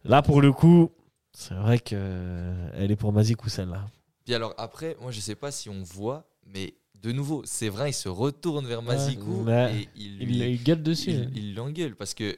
Là, 0.03 0.21
pour 0.21 0.41
le 0.41 0.51
coup, 0.51 0.91
c'est 1.31 1.53
vrai 1.53 1.79
que 1.79 1.95
euh, 1.95 2.69
elle 2.75 2.91
est 2.91 2.95
pour 2.97 3.13
Mazikou 3.13 3.47
celle-là. 3.47 3.85
Puis 4.25 4.33
alors, 4.33 4.53
après, 4.57 4.97
moi, 5.01 5.11
je 5.11 5.19
sais 5.21 5.35
pas 5.35 5.51
si 5.51 5.69
on 5.69 5.81
voit, 5.83 6.25
mais 6.45 6.73
de 7.01 7.11
nouveau, 7.11 7.41
c'est 7.45 7.69
vrai, 7.69 7.91
il 7.91 7.93
se 7.93 8.09
retourne 8.09 8.65
vers 8.65 8.81
Mazikou 8.81 9.43
Ouais. 9.43 9.73
et 9.75 9.89
il 9.95 10.21
Il, 10.21 10.27
lui 10.41 10.51
il 10.55 10.63
gueule 10.63 10.81
dessus. 10.83 11.11
hein. 11.11 11.29
il, 11.35 11.49
il 11.49 11.55
l'engueule 11.55 11.95
parce 11.95 12.13
que 12.13 12.37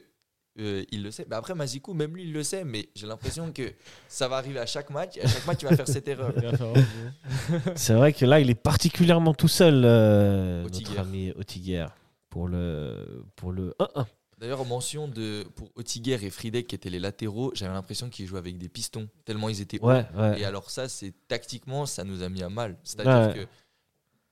euh, 0.58 0.84
il 0.90 1.02
le 1.02 1.10
sait. 1.10 1.26
Mais 1.28 1.36
après, 1.36 1.54
Mazikou, 1.54 1.92
même 1.92 2.14
lui, 2.14 2.22
il 2.24 2.32
le 2.32 2.42
sait, 2.42 2.64
mais 2.64 2.88
j'ai 2.94 3.06
l'impression 3.06 3.52
que 3.52 3.72
ça 4.08 4.26
va 4.26 4.36
arriver 4.38 4.58
à 4.58 4.66
chaque 4.66 4.90
match. 4.90 5.16
Et 5.18 5.22
à 5.22 5.26
chaque 5.28 5.46
match, 5.46 5.58
il 5.62 5.68
va 5.68 5.76
faire 5.76 5.86
cette 5.88 6.08
erreur. 6.08 6.32
C'est 7.76 7.94
vrai 7.94 8.12
que 8.12 8.24
là, 8.24 8.40
il 8.40 8.48
est 8.50 8.54
particulièrement 8.54 9.34
tout 9.34 9.48
seul, 9.48 9.82
euh, 9.84 10.62
notre 10.62 10.98
ami 10.98 11.30
Ottiger, 11.38 11.86
pour 12.30 12.48
le, 12.48 13.24
pour 13.36 13.52
le 13.52 13.74
1-1. 13.78 14.06
D'ailleurs, 14.38 14.64
mention 14.66 15.08
de, 15.08 15.44
pour 15.54 15.70
Otiger 15.76 16.18
et 16.22 16.30
Friedek, 16.30 16.66
qui 16.66 16.74
étaient 16.74 16.90
les 16.90 16.98
latéraux, 16.98 17.52
j'avais 17.54 17.72
l'impression 17.72 18.10
qu'ils 18.10 18.26
jouaient 18.26 18.38
avec 18.38 18.58
des 18.58 18.68
pistons, 18.68 19.08
tellement 19.24 19.48
ils 19.48 19.60
étaient 19.62 19.78
hauts. 19.80 19.88
Ouais, 19.88 20.06
ouais. 20.14 20.40
Et 20.40 20.44
alors, 20.44 20.68
ça, 20.70 20.88
c'est 20.90 21.14
tactiquement, 21.26 21.86
ça 21.86 22.04
nous 22.04 22.22
a 22.22 22.28
mis 22.28 22.42
à 22.42 22.50
mal. 22.50 22.76
C'est-à-dire 22.84 23.34
Ouais. 23.34 23.44
que 23.44 23.48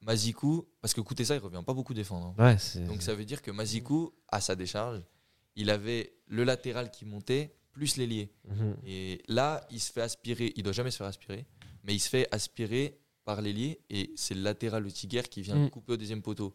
Mazikou, 0.05 0.67
parce 0.83 0.93
que 0.93 1.01
écoutez 1.01 1.25
ça, 1.25 1.35
il 1.35 1.39
revient 1.39 1.63
pas 1.65 1.73
beaucoup 1.73 1.95
défendre. 1.95 2.35
hein. 2.39 2.57
Donc 2.87 3.01
ça 3.03 3.15
veut 3.15 3.25
dire 3.25 3.41
que 3.41 3.51
Mazikou, 3.51 4.13
à 4.29 4.41
sa 4.41 4.55
décharge, 4.55 5.01
il 5.57 5.71
avait 5.71 6.13
le 6.27 6.45
latéral 6.45 6.91
qui 6.91 7.07
montait, 7.07 7.55
plus 7.73 7.97
l'ailier. 7.97 8.31
Mhm. 8.49 8.77
Et 8.87 9.23
là, 9.29 9.67
il 9.71 9.81
se 9.81 9.91
fait 9.91 10.03
aspirer, 10.03 10.53
il 10.57 10.63
doit 10.63 10.73
jamais 10.75 10.91
se 10.91 10.99
faire 10.99 11.07
aspirer, 11.07 11.47
mais 11.83 11.95
il 11.95 11.99
se 11.99 12.09
fait 12.09 12.29
aspirer 12.33 12.99
par 13.25 13.41
l'ailier 13.41 13.81
et 13.89 14.13
c'est 14.17 14.35
le 14.35 14.43
latéral, 14.43 14.83
le 14.83 14.93
Tiger, 14.93 15.23
qui 15.23 15.41
vient 15.41 15.57
Mm. 15.57 15.71
couper 15.71 15.95
au 15.95 15.97
deuxième 15.97 16.21
poteau. 16.21 16.55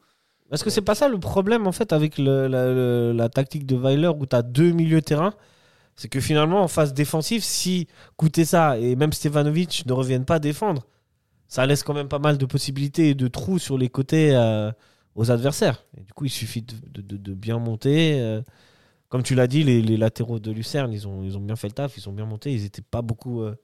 Parce 0.50 0.64
que 0.64 0.70
c'est 0.70 0.82
pas 0.82 0.96
ça 0.96 1.08
le 1.08 1.20
problème, 1.20 1.68
en 1.68 1.72
fait, 1.72 1.94
avec 1.94 2.18
la, 2.18 3.30
tactique 3.30 3.66
de 3.66 3.76
Weiler 3.76 4.08
où 4.08 4.26
tu 4.26 4.36
as 4.36 4.42
deux 4.42 4.72
milieux 4.72 5.02
terrain. 5.02 5.34
C'est 5.96 6.08
que 6.08 6.20
finalement, 6.22 6.64
en 6.64 6.68
phase 6.68 6.94
défensive, 6.94 7.44
si 7.44 7.88
ça 8.46 8.78
et 8.80 8.96
même 8.96 9.12
Stevanovic 9.12 9.84
ne 9.86 9.94
reviennent 9.94 10.26
pas 10.26 10.40
défendre, 10.40 10.88
ça 11.48 11.66
laisse 11.66 11.84
quand 11.84 11.94
même 11.94 12.08
pas 12.08 12.20
mal 12.20 12.38
de 12.38 12.46
possibilités 12.46 13.10
et 13.10 13.16
de 13.16 13.28
trous 13.28 13.60
sur 13.60 13.78
les 13.78 13.90
côtés 13.90 14.34
euh, 14.34 14.72
aux 15.16 15.30
adversaires. 15.30 15.84
Du 15.98 16.14
coup, 16.14 16.26
il 16.26 16.30
suffit 16.30 16.62
de, 16.64 17.34
bien 17.34 17.60
monter. 17.60 18.20
euh. 18.22 18.42
comme 19.10 19.24
tu 19.24 19.36
l'as 19.36 19.48
dit, 19.48 19.64
les, 19.64 19.98
latéraux 19.98 20.40
de 20.40 20.52
Lucerne, 20.52 20.94
ils 20.94 21.06
ont, 21.08 21.42
bien 21.42 21.58
fait 21.58 21.68
le 21.68 21.74
taf, 21.74 21.98
ils 21.98 22.08
ont 22.08 22.14
bien 22.14 22.26
monté. 22.26 22.54
Ils 22.54 22.64
étaient 22.66 22.82
pas 22.82 23.02
beaucoup. 23.02 23.42
euh, 23.42 23.56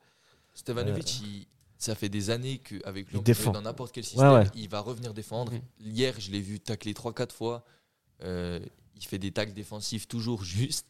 Stevanovic, 0.54 1.22
il- 1.22 1.48
ça 1.77 1.96
fait 1.96 2.10
des 2.10 2.29
années 2.29 2.60
qu'avec 2.60 3.12
lui, 3.12 3.20
dans 3.51 3.62
n'importe 3.62 3.91
quel 3.94 4.03
système, 4.03 4.32
ouais. 4.32 4.46
il 4.55 4.70
va 4.70 4.79
revenir 4.79 5.13
défendre. 5.13 5.51
Mhm. 5.53 5.62
Hier, 5.79 6.13
je 6.20 6.32
l'ai 6.32 6.41
vu 6.41 6.60
tacler 6.60 6.94
3-4 6.94 7.32
fois. 7.34 7.65
Euh, 8.24 8.60
il 8.96 9.03
fait 9.05 9.17
des 9.20 9.32
tacles 9.32 9.53
défensifs 9.53 10.08
toujours 10.08 10.44
justes. 10.44 10.88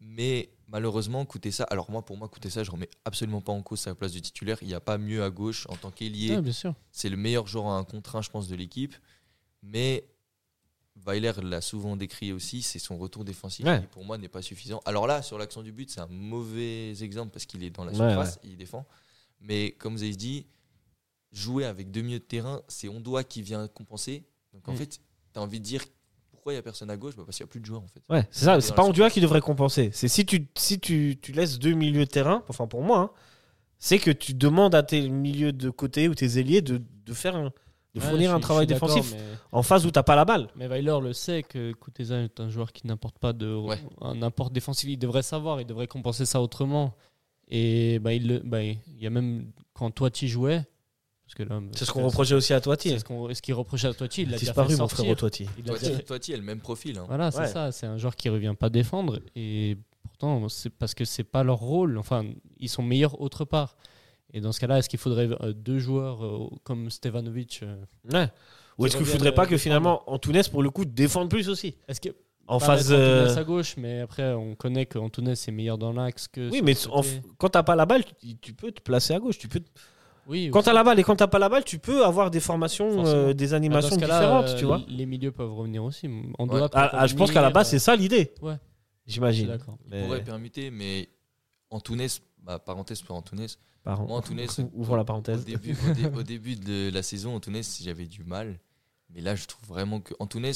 Mais 0.00 0.50
malheureusement, 0.68 1.24
coûter 1.24 1.50
ça. 1.50 1.64
Alors, 1.64 1.90
moi, 1.90 2.04
pour 2.04 2.16
moi, 2.18 2.28
coûter 2.28 2.50
ça, 2.50 2.62
je 2.64 2.70
remets 2.70 2.90
absolument 3.04 3.40
pas 3.40 3.52
en 3.52 3.62
cause 3.62 3.80
sa 3.80 3.94
place 3.94 4.12
de 4.12 4.18
titulaire. 4.18 4.58
Il 4.60 4.68
n'y 4.68 4.74
a 4.74 4.80
pas 4.80 4.98
mieux 4.98 5.22
à 5.22 5.30
gauche 5.30 5.66
en 5.70 5.76
tant 5.76 5.90
qu'ailier. 5.90 6.36
Ouais, 6.36 6.42
bien 6.42 6.52
sûr. 6.52 6.74
C'est 6.92 7.08
le 7.08 7.16
meilleur 7.16 7.46
joueur 7.46 7.68
à 7.68 7.78
un 7.78 7.84
contre 7.84 8.16
un, 8.16 8.22
je 8.22 8.28
pense, 8.28 8.46
de 8.48 8.56
l'équipe. 8.56 8.94
Mais 9.62 10.06
Weiler 11.06 11.32
l'a 11.42 11.60
souvent 11.60 11.96
décrit 11.96 12.32
aussi, 12.32 12.62
c'est 12.62 12.78
son 12.78 12.98
retour 12.98 13.24
défensif 13.24 13.64
Ouais. 13.64 13.80
qui, 13.80 13.86
pour 13.86 14.04
moi, 14.04 14.18
n'est 14.18 14.28
pas 14.28 14.42
suffisant. 14.42 14.80
Alors 14.84 15.06
là, 15.06 15.22
sur 15.22 15.38
l'action 15.38 15.62
du 15.62 15.72
but, 15.72 15.90
c'est 15.90 16.00
un 16.00 16.08
mauvais 16.08 16.90
exemple 17.02 17.30
parce 17.32 17.46
qu'il 17.46 17.62
est 17.64 17.70
dans 17.70 17.84
la 17.84 17.92
Ouais, 17.92 17.96
surface, 17.98 18.38
il 18.44 18.56
défend. 18.56 18.86
Mais 19.40 19.72
comme 19.72 19.94
vous 19.94 20.02
avez 20.02 20.16
dit, 20.16 20.46
jouer 21.32 21.64
avec 21.64 21.90
deux 21.90 22.02
milieux 22.02 22.18
de 22.18 22.24
terrain, 22.24 22.62
c'est 22.68 22.88
Ondoa 22.88 23.24
qui 23.24 23.42
vient 23.42 23.68
compenser. 23.68 24.24
Donc 24.52 24.68
en 24.68 24.72
Mm. 24.72 24.76
fait, 24.76 24.88
tu 25.32 25.38
as 25.38 25.42
envie 25.42 25.60
de 25.60 25.64
dire 25.64 25.84
pourquoi 26.30 26.52
il 26.52 26.56
n'y 26.56 26.60
a 26.60 26.62
personne 26.62 26.90
à 26.90 26.96
gauche? 26.96 27.16
Bah 27.16 27.22
Parce 27.26 27.36
qu'il 27.36 27.44
n'y 27.44 27.48
a 27.48 27.50
plus 27.50 27.60
de 27.60 27.66
joueurs 27.66 27.82
en 27.82 27.88
fait. 27.88 28.02
Ouais, 28.08 28.26
c'est 28.30 28.44
ça. 28.46 28.60
C'est 28.60 28.74
pas 28.74 28.82
Ondua 28.82 28.94
surface. 28.94 29.12
qui 29.14 29.20
devrait 29.20 29.40
compenser. 29.40 29.90
C'est 29.92 30.08
si 30.08 30.24
tu 30.24 30.48
si 30.56 30.78
tu, 30.80 31.18
tu 31.20 31.32
laisses 31.32 31.58
deux 31.58 31.72
milieux 31.74 32.04
de 32.04 32.10
terrain, 32.10 32.42
enfin 32.48 32.66
pour 32.66 32.82
moi, 32.82 32.98
hein, 32.98 33.10
c'est 33.78 33.98
que 33.98 34.10
tu 34.10 34.32
demandes 34.34 34.74
à 34.74 34.82
tes 34.82 35.08
milieux 35.08 35.52
de 35.52 35.68
côté 35.70 36.08
ou 36.08 36.14
tes 36.14 36.38
ailiers 36.38 36.62
de, 36.62 36.80
de 37.04 37.12
faire 37.14 37.36
un, 37.36 37.52
de 37.94 38.00
Ouais, 38.00 38.06
fournir 38.08 38.34
un 38.34 38.40
travail 38.40 38.66
défensif 38.66 39.12
Mais, 39.12 39.20
en 39.52 39.62
phase 39.62 39.84
où 39.86 39.90
t'as 39.90 40.02
pas 40.02 40.16
la 40.16 40.24
balle. 40.24 40.48
mais 40.56 40.66
Weiler 40.68 40.98
le 41.02 41.12
sait 41.12 41.42
que 41.42 41.72
Kuteza 41.72 42.20
est 42.22 42.40
un 42.40 42.48
joueur 42.48 42.72
qui 42.72 42.86
n'apporte 42.86 43.18
pas 43.18 43.32
de 43.34 43.54
Ouais. 43.54 43.78
un 44.00 44.22
apport 44.22 44.50
défensif. 44.50 44.88
Il 44.88 44.96
devrait 44.98 45.22
savoir, 45.22 45.60
il 45.60 45.66
devrait 45.66 45.86
compenser 45.88 46.24
ça 46.26 46.40
autrement. 46.40 46.94
Et 47.48 47.98
bah, 48.00 48.12
il, 48.12 48.26
le- 48.26 48.38
bah, 48.40 48.62
il 48.62 48.78
y 49.00 49.06
a 49.06 49.10
même 49.10 49.50
quand 49.72 49.90
Toiti 49.90 50.28
jouait, 50.28 50.64
parce 51.26 51.34
que 51.34 51.42
là, 51.44 51.60
C'est 51.72 51.84
ce 51.84 51.92
qu'on 51.92 52.04
reprochait 52.04 52.34
aussi 52.34 52.52
à 52.54 52.60
Toiti. 52.60 52.90
C'est 52.90 52.98
ce 53.00 53.04
qu'on- 53.04 53.32
ce 53.32 53.40
qu'il 53.42 53.54
reprochait 53.54 53.88
à 53.88 53.94
Toiti. 53.94 54.22
Il 54.22 54.26
déjà 54.28 54.38
Disparu 54.38 54.76
mon 54.76 54.88
frère 54.88 55.16
Toiti. 55.16 55.46
Toiti 56.06 56.34
a 56.34 56.36
le 56.36 56.42
même 56.42 56.60
profil. 56.60 56.98
hein. 56.98 57.04
Voilà, 57.06 57.30
c'est 57.30 57.38
Ouais. 57.40 57.46
ça. 57.48 57.72
C'est 57.72 57.86
un 57.86 57.98
joueur 57.98 58.16
qui 58.16 58.28
revient 58.28 58.54
pas 58.58 58.68
défendre. 58.70 59.20
Et 59.36 59.76
pourtant, 60.02 60.48
c'est 60.48 60.70
parce 60.70 60.94
que 60.94 61.04
c'est 61.04 61.24
pas 61.24 61.44
leur 61.44 61.58
rôle. 61.58 61.98
Enfin, 61.98 62.24
ils 62.58 62.68
sont 62.68 62.82
meilleurs 62.82 63.20
autre 63.20 63.44
part. 63.44 63.76
Et 64.32 64.40
dans 64.40 64.50
ce 64.52 64.58
cas-là, 64.60 64.78
est-ce 64.78 64.88
qu'il 64.88 64.98
faudrait 64.98 65.28
euh, 65.40 65.52
deux 65.52 65.78
joueurs 65.78 66.24
euh, 66.24 66.48
comme 66.64 66.90
Stevanovic 66.90 67.60
euh, 67.62 67.76
Ouais. 68.12 68.28
Ou 68.78 68.84
est-ce 68.86 68.94
qu'il 68.96 69.04
reviennent, 69.04 69.18
faudrait 69.18 69.34
pas 69.34 69.46
que 69.46 69.56
finalement 69.56 70.02
Antunes 70.10 70.42
pour 70.50 70.62
le 70.62 70.68
coup 70.70 70.84
défende 70.84 71.30
plus 71.30 71.48
aussi? 71.48 71.76
Est-ce 71.88 72.00
que 72.00 72.10
en 72.48 72.58
phase. 72.58 72.88
euh, 72.92 73.24
Antunes 73.26 73.38
à 73.38 73.44
gauche, 73.44 73.76
mais 73.76 74.00
après 74.00 74.32
on 74.34 74.54
connaît 74.54 74.86
qu'Antunes 74.86 75.28
est 75.28 75.50
meilleur 75.50 75.78
dans 75.78 75.92
l'axe 75.92 76.28
que. 76.28 76.50
Oui, 76.50 76.60
mais 76.62 76.74
en- 76.88 77.02
quand 77.38 77.48
t'as 77.50 77.62
pas 77.62 77.76
la 77.76 77.86
balle, 77.86 78.04
tu, 78.20 78.36
tu 78.36 78.52
peux 78.54 78.72
te 78.72 78.80
placer 78.80 79.14
à 79.14 79.18
gauche. 79.18 79.38
Tu 79.38 79.48
peux. 79.48 79.60
oui, 80.26 80.50
Quand 80.52 80.62
t'as 80.62 80.72
la 80.72 80.82
balle 80.84 80.98
et 80.98 81.04
quand 81.04 81.16
t'as 81.16 81.26
pas 81.26 81.38
la 81.38 81.48
balle, 81.48 81.64
tu 81.64 81.78
peux 81.78 82.04
avoir 82.04 82.30
des 82.30 82.40
formations, 82.40 83.06
euh, 83.06 83.32
des 83.32 83.48
Bah, 83.48 83.56
animations 83.56 83.96
différentes, 83.96 84.48
euh, 84.48 84.58
tu 84.58 84.64
vois. 84.64 84.82
Les 84.88 85.06
milieux 85.06 85.32
peuvent 85.32 85.52
revenir 85.54 85.84
aussi. 85.84 86.08
On 86.38 86.48
Ouais. 86.48 86.60
Ah, 86.72 86.90
ah, 86.92 87.06
je 87.06 87.14
pense 87.14 87.30
qu'à 87.32 87.42
la 87.42 87.50
base, 87.50 87.68
c'est 87.70 87.78
ça 87.78 87.94
l'idée. 87.96 88.32
Ouais. 88.42 88.56
J'imagine. 89.06 89.46
d'accord. 89.48 89.78
Il 89.84 89.90
Mais- 89.90 90.02
pourrait 90.04 90.24
permuter, 90.24 90.70
mais 90.70 91.08
Antunes, 91.70 92.06
bah, 92.42 92.58
parenthèse 92.58 93.02
pour 93.02 93.16
Antunes, 93.16 93.46
Par- 93.84 94.02
Moi, 94.04 94.18
Antunes, 94.18 94.40
Ouvrons 94.74 94.96
la 94.96 95.02
Au 95.02 95.04
parenthèse. 95.04 95.44
début, 95.44 95.76
au, 95.88 95.92
dé- 95.94 96.06
au 96.18 96.22
début 96.24 96.56
de 96.56 96.90
la 96.92 97.04
saison, 97.04 97.36
Antunes, 97.36 97.62
j'avais 97.82 98.06
du 98.06 98.24
mal. 98.24 98.58
Mais 99.14 99.20
là, 99.20 99.36
je 99.36 99.46
trouve 99.46 99.68
vraiment 99.68 100.00
que 100.00 100.12
Antunes, 100.18 100.50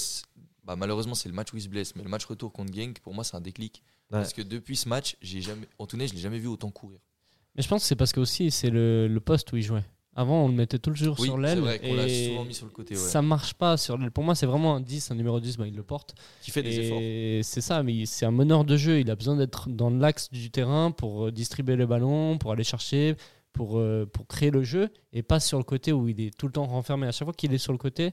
bah, 0.70 0.76
malheureusement, 0.76 1.14
c'est 1.14 1.28
le 1.28 1.34
match 1.34 1.52
où 1.52 1.56
il 1.56 1.62
se 1.62 1.68
blesse. 1.68 1.96
Mais 1.96 2.02
le 2.04 2.08
match 2.08 2.24
retour 2.24 2.52
contre 2.52 2.72
Genk, 2.72 3.00
pour 3.00 3.12
moi, 3.12 3.24
c'est 3.24 3.36
un 3.36 3.40
déclic. 3.40 3.82
Ouais. 4.12 4.18
Parce 4.18 4.32
que 4.32 4.42
depuis 4.42 4.76
ce 4.76 4.88
match, 4.88 5.16
j'ai 5.20 5.40
jamais, 5.40 5.66
Antunes, 5.78 6.06
je 6.06 6.14
l'ai 6.14 6.20
jamais 6.20 6.38
vu 6.38 6.46
autant 6.46 6.70
courir. 6.70 6.98
Mais 7.56 7.62
je 7.62 7.68
pense 7.68 7.82
que 7.82 7.88
c'est 7.88 7.96
parce 7.96 8.12
que 8.12 8.20
aussi 8.20 8.52
c'est 8.52 8.70
le, 8.70 9.08
le 9.08 9.20
poste 9.20 9.52
où 9.52 9.56
il 9.56 9.62
jouait. 9.62 9.84
Avant, 10.14 10.44
on 10.44 10.48
le 10.48 10.54
mettait 10.54 10.78
tout 10.78 10.90
le 10.90 10.96
jour 10.96 11.16
Oui, 11.18 11.26
sur 11.26 11.38
l'aile. 11.38 11.60
vrai 11.60 11.78
qu'on 11.80 11.94
l'a 11.94 12.06
et 12.06 12.28
souvent 12.28 12.44
mis 12.44 12.54
sur 12.54 12.66
le 12.66 12.72
côté. 12.72 12.94
Ouais. 12.94 13.00
Ça 13.00 13.22
marche 13.22 13.54
pas 13.54 13.76
sur 13.76 13.96
l'aile. 13.98 14.10
Pour 14.12 14.22
moi, 14.24 14.34
c'est 14.34 14.46
vraiment 14.46 14.76
un 14.76 14.80
10, 14.80 15.10
un 15.10 15.14
numéro 15.14 15.38
10, 15.40 15.56
bah, 15.56 15.66
il 15.66 15.74
le 15.74 15.82
porte. 15.82 16.14
Qui 16.42 16.50
fait 16.50 16.62
des 16.62 16.78
efforts. 16.80 16.98
Et 17.00 17.40
c'est 17.44 17.60
ça, 17.60 17.82
mais 17.82 18.06
c'est 18.06 18.26
un 18.26 18.30
meneur 18.32 18.64
de 18.64 18.76
jeu. 18.76 19.00
Il 19.00 19.10
a 19.10 19.16
besoin 19.16 19.36
d'être 19.36 19.68
dans 19.68 19.90
l'axe 19.90 20.30
du 20.30 20.50
terrain 20.50 20.90
pour 20.90 21.26
euh, 21.26 21.32
distribuer 21.32 21.76
le 21.76 21.86
ballon, 21.86 22.38
pour 22.38 22.50
aller 22.52 22.64
chercher, 22.64 23.14
pour, 23.52 23.78
euh, 23.78 24.04
pour 24.12 24.26
créer 24.26 24.50
le 24.50 24.62
jeu, 24.64 24.88
et 25.12 25.22
pas 25.22 25.38
sur 25.38 25.58
le 25.58 25.64
côté 25.64 25.92
où 25.92 26.08
il 26.08 26.20
est 26.20 26.36
tout 26.36 26.46
le 26.46 26.52
temps 26.52 26.66
renfermé. 26.66 27.06
À 27.06 27.12
chaque 27.12 27.26
fois 27.26 27.32
qu'il 27.34 27.52
est 27.54 27.58
sur 27.58 27.72
le 27.72 27.78
côté, 27.78 28.12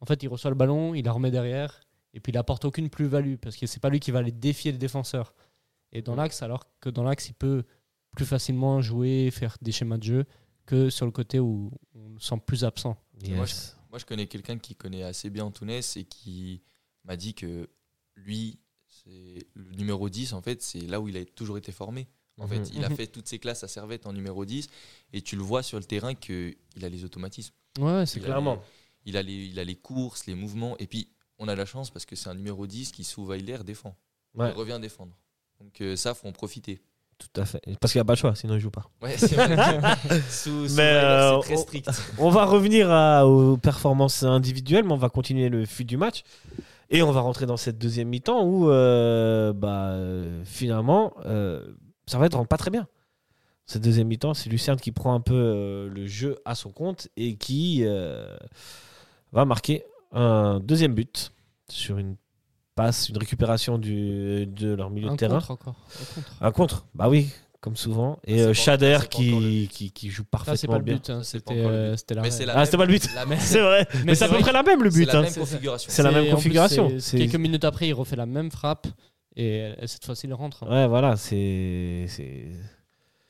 en 0.00 0.06
fait, 0.06 0.22
il 0.22 0.28
reçoit 0.28 0.50
le 0.50 0.56
ballon, 0.56 0.94
il 0.94 1.04
la 1.04 1.12
remet 1.12 1.30
derrière, 1.30 1.80
et 2.14 2.20
puis 2.20 2.32
il 2.32 2.38
apporte 2.38 2.64
aucune 2.64 2.88
plus-value, 2.90 3.36
parce 3.36 3.56
que 3.56 3.66
c'est 3.66 3.80
pas 3.80 3.90
lui 3.90 4.00
qui 4.00 4.10
va 4.10 4.18
aller 4.20 4.32
défier 4.32 4.72
le 4.72 4.78
défenseur. 4.78 5.34
Et 5.92 6.02
dans 6.02 6.14
l'axe, 6.14 6.42
alors 6.42 6.64
que 6.80 6.88
dans 6.90 7.02
l'axe, 7.02 7.28
il 7.28 7.34
peut 7.34 7.64
plus 8.16 8.26
facilement 8.26 8.80
jouer, 8.80 9.30
faire 9.30 9.56
des 9.62 9.72
schémas 9.72 9.98
de 9.98 10.02
jeu, 10.04 10.24
que 10.66 10.88
sur 10.90 11.06
le 11.06 11.12
côté 11.12 11.40
où 11.40 11.70
on 11.94 12.10
le 12.10 12.20
sent 12.20 12.36
plus 12.46 12.64
absent. 12.64 12.96
Moi, 13.28 13.46
je 13.98 14.04
connais 14.04 14.26
quelqu'un 14.26 14.56
qui 14.58 14.74
connaît 14.76 15.02
assez 15.02 15.30
bien 15.30 15.44
Antunes 15.44 15.70
et 15.70 16.04
qui 16.04 16.62
m'a 17.04 17.16
dit 17.16 17.34
que 17.34 17.68
lui, 18.16 18.60
c'est 18.86 19.46
le 19.54 19.70
numéro 19.72 20.08
10, 20.08 20.32
en 20.32 20.42
fait, 20.42 20.62
c'est 20.62 20.80
là 20.82 21.00
où 21.00 21.08
il 21.08 21.16
a 21.16 21.24
toujours 21.24 21.58
été 21.58 21.72
formé. 21.72 22.06
En 22.38 22.46
fait, 22.46 22.58
Mhm. 22.60 22.66
il 22.74 22.84
a 22.84 22.88
Mhm. 22.88 22.96
fait 22.96 23.06
toutes 23.08 23.28
ses 23.28 23.38
classes 23.38 23.64
à 23.64 23.68
Servette 23.68 24.06
en 24.06 24.12
numéro 24.12 24.44
10 24.44 24.68
et 25.12 25.20
tu 25.22 25.36
le 25.36 25.42
vois 25.42 25.62
sur 25.62 25.76
le 25.78 25.84
terrain 25.84 26.14
qu'il 26.14 26.54
a 26.82 26.88
les 26.88 27.04
automatismes. 27.04 27.52
Ouais, 27.78 28.06
c'est. 28.06 28.20
Clairement. 28.20 28.62
Il 29.06 29.16
a, 29.16 29.22
les, 29.22 29.32
il 29.46 29.58
a 29.58 29.64
les 29.64 29.76
courses, 29.76 30.26
les 30.26 30.34
mouvements. 30.34 30.76
Et 30.78 30.86
puis, 30.86 31.08
on 31.38 31.48
a 31.48 31.54
la 31.56 31.64
chance 31.66 31.90
parce 31.90 32.04
que 32.06 32.16
c'est 32.16 32.28
un 32.28 32.34
numéro 32.34 32.66
10 32.66 32.92
qui, 32.92 33.04
sous 33.04 33.24
Weiler, 33.26 33.58
défend. 33.64 33.96
Ouais. 34.34 34.50
Il 34.50 34.54
revient 34.56 34.78
défendre. 34.80 35.12
Donc, 35.60 35.80
euh, 35.80 35.96
ça, 35.96 36.14
faut 36.14 36.28
en 36.28 36.32
profiter. 36.32 36.80
Tout 37.18 37.40
à 37.40 37.44
fait. 37.44 37.60
Parce 37.80 37.92
qu'il 37.92 37.98
n'y 37.98 38.02
a 38.02 38.06
pas 38.06 38.14
le 38.14 38.18
choix, 38.18 38.34
sinon 38.34 38.54
il 38.54 38.60
joue 38.60 38.70
pas. 38.70 38.86
Ouais, 39.02 39.14
c'est 39.18 39.34
vrai. 39.34 39.54
sous, 40.30 40.68
sous 40.68 40.80
euh, 40.80 41.38
c'est 41.42 41.48
très 41.48 41.56
on- 41.56 41.62
strict. 41.62 41.90
On 42.18 42.30
va 42.30 42.46
revenir 42.46 42.90
à- 42.90 43.26
aux 43.26 43.58
performances 43.58 44.22
individuelles, 44.22 44.84
mais 44.84 44.92
on 44.92 44.96
va 44.96 45.10
continuer 45.10 45.50
le 45.50 45.66
fil 45.66 45.84
du 45.86 45.98
match. 45.98 46.22
Et 46.88 47.02
on 47.02 47.12
va 47.12 47.20
rentrer 47.20 47.44
dans 47.44 47.58
cette 47.58 47.76
deuxième 47.78 48.08
mi-temps 48.08 48.42
où, 48.44 48.70
euh, 48.70 49.52
bah, 49.52 49.90
euh, 49.90 50.42
finalement, 50.46 51.12
euh, 51.26 51.62
ça 52.06 52.16
va 52.18 52.24
être 52.26 52.42
pas 52.46 52.56
très 52.56 52.70
bien. 52.70 52.88
Cette 53.66 53.82
deuxième 53.82 54.08
mi-temps, 54.08 54.32
c'est 54.34 54.48
Lucerne 54.48 54.80
qui 54.80 54.90
prend 54.90 55.14
un 55.14 55.20
peu 55.20 55.88
le 55.94 56.06
jeu 56.06 56.38
à 56.46 56.54
son 56.54 56.70
compte 56.72 57.08
et 57.18 57.36
qui 57.36 57.84
va 59.32 59.44
marquer 59.44 59.84
un 60.12 60.60
deuxième 60.60 60.94
but 60.94 61.32
sur 61.68 61.98
une 61.98 62.16
passe, 62.74 63.08
une 63.08 63.18
récupération 63.18 63.78
du, 63.78 64.46
de 64.46 64.74
leur 64.74 64.90
milieu 64.90 65.08
Un 65.08 65.12
de 65.12 65.16
terrain. 65.16 65.34
contre 65.40 65.50
encore. 65.52 65.76
Un 66.00 66.04
contre. 66.14 66.36
Un 66.40 66.50
contre, 66.52 66.86
bah 66.94 67.08
oui, 67.08 67.28
comme 67.60 67.76
souvent. 67.76 68.18
Et 68.24 68.38
C'est 68.38 68.42
euh, 68.44 68.46
pas- 68.48 68.52
Shader 68.54 68.98
c'est 69.02 69.08
pas 69.08 69.16
le 69.18 69.40
qui, 69.40 69.68
qui, 69.70 69.92
qui 69.92 70.08
joue 70.10 70.22
c'est 70.22 70.30
parfaitement 70.30 70.72
pas 70.74 70.78
le 70.78 70.84
bien. 70.84 70.94
but, 70.94 71.10
hein, 71.10 71.18
Ça, 71.18 71.24
c'est 71.24 71.38
c'était 71.38 71.54
pas 71.54 71.60
encore 71.60 71.70
le 71.70 71.76
euh, 71.76 71.90
but. 71.92 71.98
c'était 71.98 72.14
la 72.14 72.22
Mais 72.22 72.30
c'est 72.30 72.46
la 72.46 72.56
Ah, 72.58 72.64
c'était 72.64 72.76
pas 72.76 72.84
le 72.86 72.92
but. 72.92 73.02
C'est 73.38 73.60
vrai. 73.60 73.86
Mais, 74.04 74.14
c'est 74.14 74.24
à 74.24 74.28
c'est 74.28 74.34
peu 74.34 74.40
près 74.40 74.52
la 74.52 74.62
même 74.62 74.82
le 74.82 74.90
c'est 74.90 74.98
but. 74.98 75.06
la 75.06 75.18
hein. 75.18 75.22
même 75.22 75.30
C'est 75.30 75.40
configuration. 75.40 75.90
C'est 75.92 76.02
la 76.02 76.10
même 76.12 76.30
configuration. 76.30 76.88
c'est- 76.90 77.00
C'est- 77.00 77.18
Quelques 77.18 77.36
minutes 77.36 77.64
après, 77.64 77.88
il 77.88 77.92
refait 77.92 78.16
la 78.16 78.26
même 78.26 78.50
frappe 78.50 78.86
et 79.36 79.72
cette 79.86 80.04
fois-ci, 80.04 80.26
il 80.26 80.34
rentre. 80.34 80.64
hein. 80.64 80.70
Ouais, 80.70 80.86
voilà, 80.88 81.16
c'est 81.16 82.06
c'est 82.08 82.46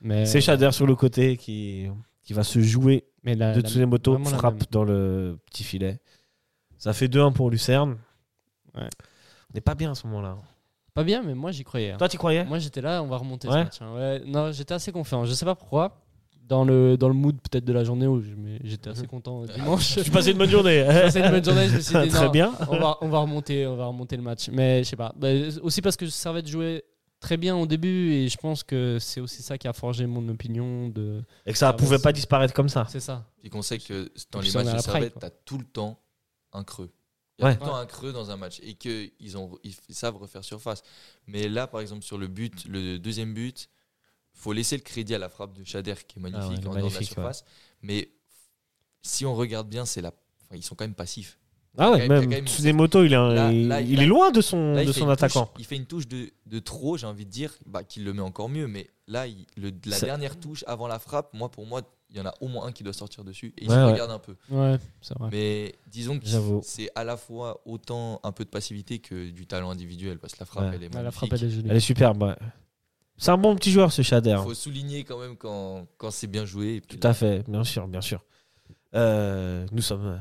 Mais, 0.00 0.24
c'est 0.26 0.40
Shader 0.40 0.70
sur 0.72 0.86
le 0.86 0.94
côté 0.96 1.36
qui 1.36 1.88
qui 2.30 2.34
va 2.34 2.44
se 2.44 2.60
jouer 2.60 3.02
mais 3.24 3.34
la, 3.34 3.52
de 3.52 3.60
Tsunemoto, 3.60 4.16
frappe 4.22 4.70
dans 4.70 4.84
le 4.84 5.36
petit 5.46 5.64
filet. 5.64 5.98
Ça 6.78 6.92
fait 6.92 7.08
2-1 7.08 7.32
pour 7.32 7.50
Lucerne. 7.50 7.98
Ouais. 8.76 8.82
On 8.84 9.52
n'est 9.56 9.60
pas 9.60 9.74
bien 9.74 9.90
à 9.90 9.94
ce 9.96 10.06
moment-là. 10.06 10.36
Pas 10.94 11.02
bien, 11.02 11.24
mais 11.24 11.34
moi, 11.34 11.50
j'y 11.50 11.64
croyais. 11.64 11.90
hein. 11.90 11.96
Toi, 11.98 12.08
tu 12.08 12.18
croyais? 12.18 12.44
Moi, 12.44 12.60
j'étais 12.60 12.80
là, 12.82 13.02
on 13.02 13.08
va 13.08 13.16
remonter 13.16 13.48
Ouais. 13.48 13.54
ce 13.54 13.58
match. 13.64 13.82
hein. 13.82 13.94
Ouais, 13.96 14.22
non, 14.24 14.52
j'étais 14.52 14.74
assez 14.74 14.92
confiant. 14.92 15.24
Je 15.24 15.32
sais 15.34 15.44
pas 15.44 15.56
pourquoi. 15.56 16.00
Dans 16.46 16.62
le, 16.64 16.96
dans 16.96 17.08
le 17.08 17.14
mood 17.14 17.34
peut-être 17.40 17.64
de 17.64 17.72
la 17.72 17.82
journée 17.82 18.06
où 18.06 18.20
je- 18.20 18.30
j'étais 18.62 18.90
assez 18.90 19.02
Mhm. 19.02 19.06
content 19.08 19.42
euh, 19.42 19.46
dimanche. 19.48 19.96
Tu 20.04 20.10
passais 20.12 20.30
une 20.30 20.38
bonne 20.38 20.50
journée. 20.50 20.84
passé 20.86 21.18
une 21.18 21.30
bonne 21.32 21.44
journée, 21.44 21.66
je 21.68 21.74
me 21.74 21.80
suis 21.80 21.98
dit, 22.04 22.08
Très 22.10 22.26
non, 22.26 22.30
bien. 22.30 22.52
on 22.68 22.78
va, 22.78 22.96
on 23.00 23.08
va 23.08 23.18
remonter, 23.18 23.66
on 23.66 23.74
va 23.74 23.86
remonter 23.86 24.16
le 24.16 24.22
match. 24.22 24.48
Mais 24.50 24.84
je 24.84 24.88
sais 24.90 24.96
pas. 24.96 25.12
Bah, 25.16 25.30
aussi 25.62 25.82
parce 25.82 25.96
que 25.96 26.06
Servette 26.06 26.46
jouait 26.46 26.84
très 27.20 27.36
bien 27.36 27.56
au 27.56 27.66
début 27.66 28.12
et 28.12 28.28
je 28.28 28.36
pense 28.38 28.64
que 28.64 28.98
c'est 28.98 29.20
aussi 29.20 29.42
ça 29.42 29.58
qui 29.58 29.68
a 29.68 29.72
forgé 29.72 30.06
mon 30.06 30.26
opinion 30.28 30.88
de. 30.88 31.22
Et 31.46 31.52
que 31.52 31.58
ça 31.58 31.68
Ah, 31.68 31.72
pouvait 31.74 31.96
bah, 31.98 32.02
pas 32.04 32.08
c'est- 32.10 32.14
disparaître 32.14 32.54
comme 32.54 32.68
ça. 32.68 32.86
C'est 32.90 33.00
ça. 33.00 33.30
Puis 33.40 33.50
qu'on 33.50 33.62
sait 33.62 33.78
que 33.78 34.10
dans 34.32 34.40
les 34.40 34.50
matchs 34.52 34.72
de 34.74 34.78
Servette, 34.80 35.18
tu 35.18 35.24
as 35.26 35.30
tout 35.30 35.58
le 35.58 35.64
temps 35.64 36.00
un 36.52 36.64
creux. 36.64 36.90
Il 37.38 37.42
y 37.42 37.44
a 37.44 37.48
Ouais. 37.48 37.56
tout 37.56 37.62
le 37.64 37.68
temps 37.70 37.76
un 37.76 37.86
creux 37.86 38.12
dans 38.12 38.30
un 38.30 38.36
match 38.36 38.60
et 38.62 38.74
qu'ils 38.74 39.12
ils 39.20 39.34
ils 39.88 39.94
savent 39.94 40.16
refaire 40.16 40.44
surface. 40.44 40.82
Mais 41.26 41.48
là, 41.48 41.66
par 41.66 41.80
exemple, 41.80 42.02
sur 42.04 42.18
le 42.18 42.26
but, 42.28 42.66
le 42.66 42.98
deuxième 42.98 43.32
but, 43.32 43.68
faut 44.34 44.52
laisser 44.52 44.76
le 44.76 44.82
crédit 44.82 45.14
à 45.14 45.18
la 45.18 45.28
frappe 45.28 45.54
de 45.54 45.64
Chader 45.64 45.94
qui 46.06 46.18
est 46.18 46.22
magnifique 46.22 46.44
Ah 46.44 46.48
ouais, 46.52 46.58
en 46.58 46.60
dehors 46.60 46.72
de 46.74 46.78
la 46.78 46.84
magnifique, 46.84 47.12
surface. 47.12 47.44
Mais 47.82 48.10
si 49.02 49.24
on 49.26 49.34
regarde 49.34 49.68
bien, 49.68 49.84
c'est 49.86 50.00
la... 50.02 50.12
enfin, 50.42 50.56
ils 50.56 50.62
sont 50.62 50.74
quand 50.74 50.84
même 50.84 50.94
passifs. 50.94 51.38
Ah 51.78 51.86
a 51.86 51.90
ouais, 51.92 52.08
même- 52.08 52.12
a 52.12 52.22
quand 52.24 52.28
même- 52.30 52.46
Tsunemoto, 52.46 53.04
il 53.04 53.12
est, 53.12 53.16
un- 53.16 53.32
Là- 53.32 53.52
il, 53.52 53.68
là, 53.68 53.80
il 53.80 53.96
là- 53.96 54.02
est 54.02 54.06
loin 54.06 54.30
de 54.32 54.40
son, 54.40 54.74
Là, 54.74 54.84
de 54.84 54.92
son 54.92 55.00
touche- 55.04 55.12
attaquant. 55.12 55.50
il 55.58 55.64
fait 55.64 55.76
une 55.76 55.86
touche 55.86 56.08
de, 56.08 56.30
de 56.46 56.58
trop, 56.58 56.96
j'ai 56.96 57.06
envie 57.06 57.24
de 57.26 57.30
dire, 57.30 57.54
bah, 57.66 57.84
qu'il 57.84 58.04
le 58.04 58.12
met 58.12 58.22
encore 58.22 58.48
mieux. 58.48 58.66
Mais 58.66 58.88
là, 59.06 59.26
il- 59.28 59.46
le- 59.56 59.70
la 59.86 59.96
Ça- 59.96 60.06
dernière 60.06 60.38
touche 60.38 60.64
avant 60.66 60.88
la 60.88 60.98
frappe, 60.98 61.32
moi, 61.32 61.48
pour 61.48 61.66
moi, 61.66 61.82
il 62.10 62.16
y 62.16 62.20
en 62.20 62.26
a 62.26 62.34
au 62.40 62.48
moins 62.48 62.66
un 62.66 62.72
qui 62.72 62.82
doit 62.82 62.92
sortir 62.92 63.22
dessus. 63.22 63.54
Et 63.56 63.64
il 63.64 63.68
Ouais, 63.70 63.76
se 63.76 63.80
ouais. 63.80 63.92
regarde 63.92 64.10
un 64.10 64.18
peu. 64.18 64.34
Ouais, 64.50 64.78
c'est 65.00 65.16
vrai. 65.16 65.28
Mais 65.30 65.74
disons 65.86 66.18
que 66.18 66.26
c'est 66.62 66.90
à 66.96 67.04
la 67.04 67.16
fois 67.16 67.60
autant 67.64 68.18
un 68.24 68.32
peu 68.32 68.44
de 68.44 68.50
passivité 68.50 68.98
que 68.98 69.30
du 69.30 69.46
talent 69.46 69.70
individuel 69.70 70.18
parce 70.18 70.32
que 70.34 70.40
la 70.40 70.46
frappe 70.46 70.64
Ouais. 70.64 70.70
elle 70.74 70.82
est 70.82 70.86
Ouais, 70.86 70.94
la 70.94 71.02
magnifique. 71.04 71.28
frappe, 71.28 71.32
elle 71.40 71.44
est. 71.48 71.70
Elle 71.70 71.76
est 71.76 71.80
superbe. 71.80 72.22
ouais. 72.24 72.34
C'est 73.16 73.30
un 73.30 73.36
bon 73.38 73.54
petit 73.54 73.70
joueur, 73.70 73.92
ce 73.92 74.02
Chader. 74.02 74.30
Il 74.38 74.42
faut 74.42 74.54
souligner 74.54 75.04
quand 75.04 75.18
même 75.20 75.36
quand, 75.36 75.86
quand 75.98 76.10
c'est 76.10 76.26
bien 76.26 76.44
joué. 76.46 76.76
et 76.76 76.80
puis 76.80 76.98
Tout 76.98 77.06
à 77.06 77.12
fait, 77.14 77.48
bien 77.48 77.62
sûr, 77.62 77.86
bien 77.86 78.00
sûr. 78.00 78.24
Euh, 78.96 79.66
nous 79.70 79.82
sommes 79.82 80.06
euh, 80.06 80.16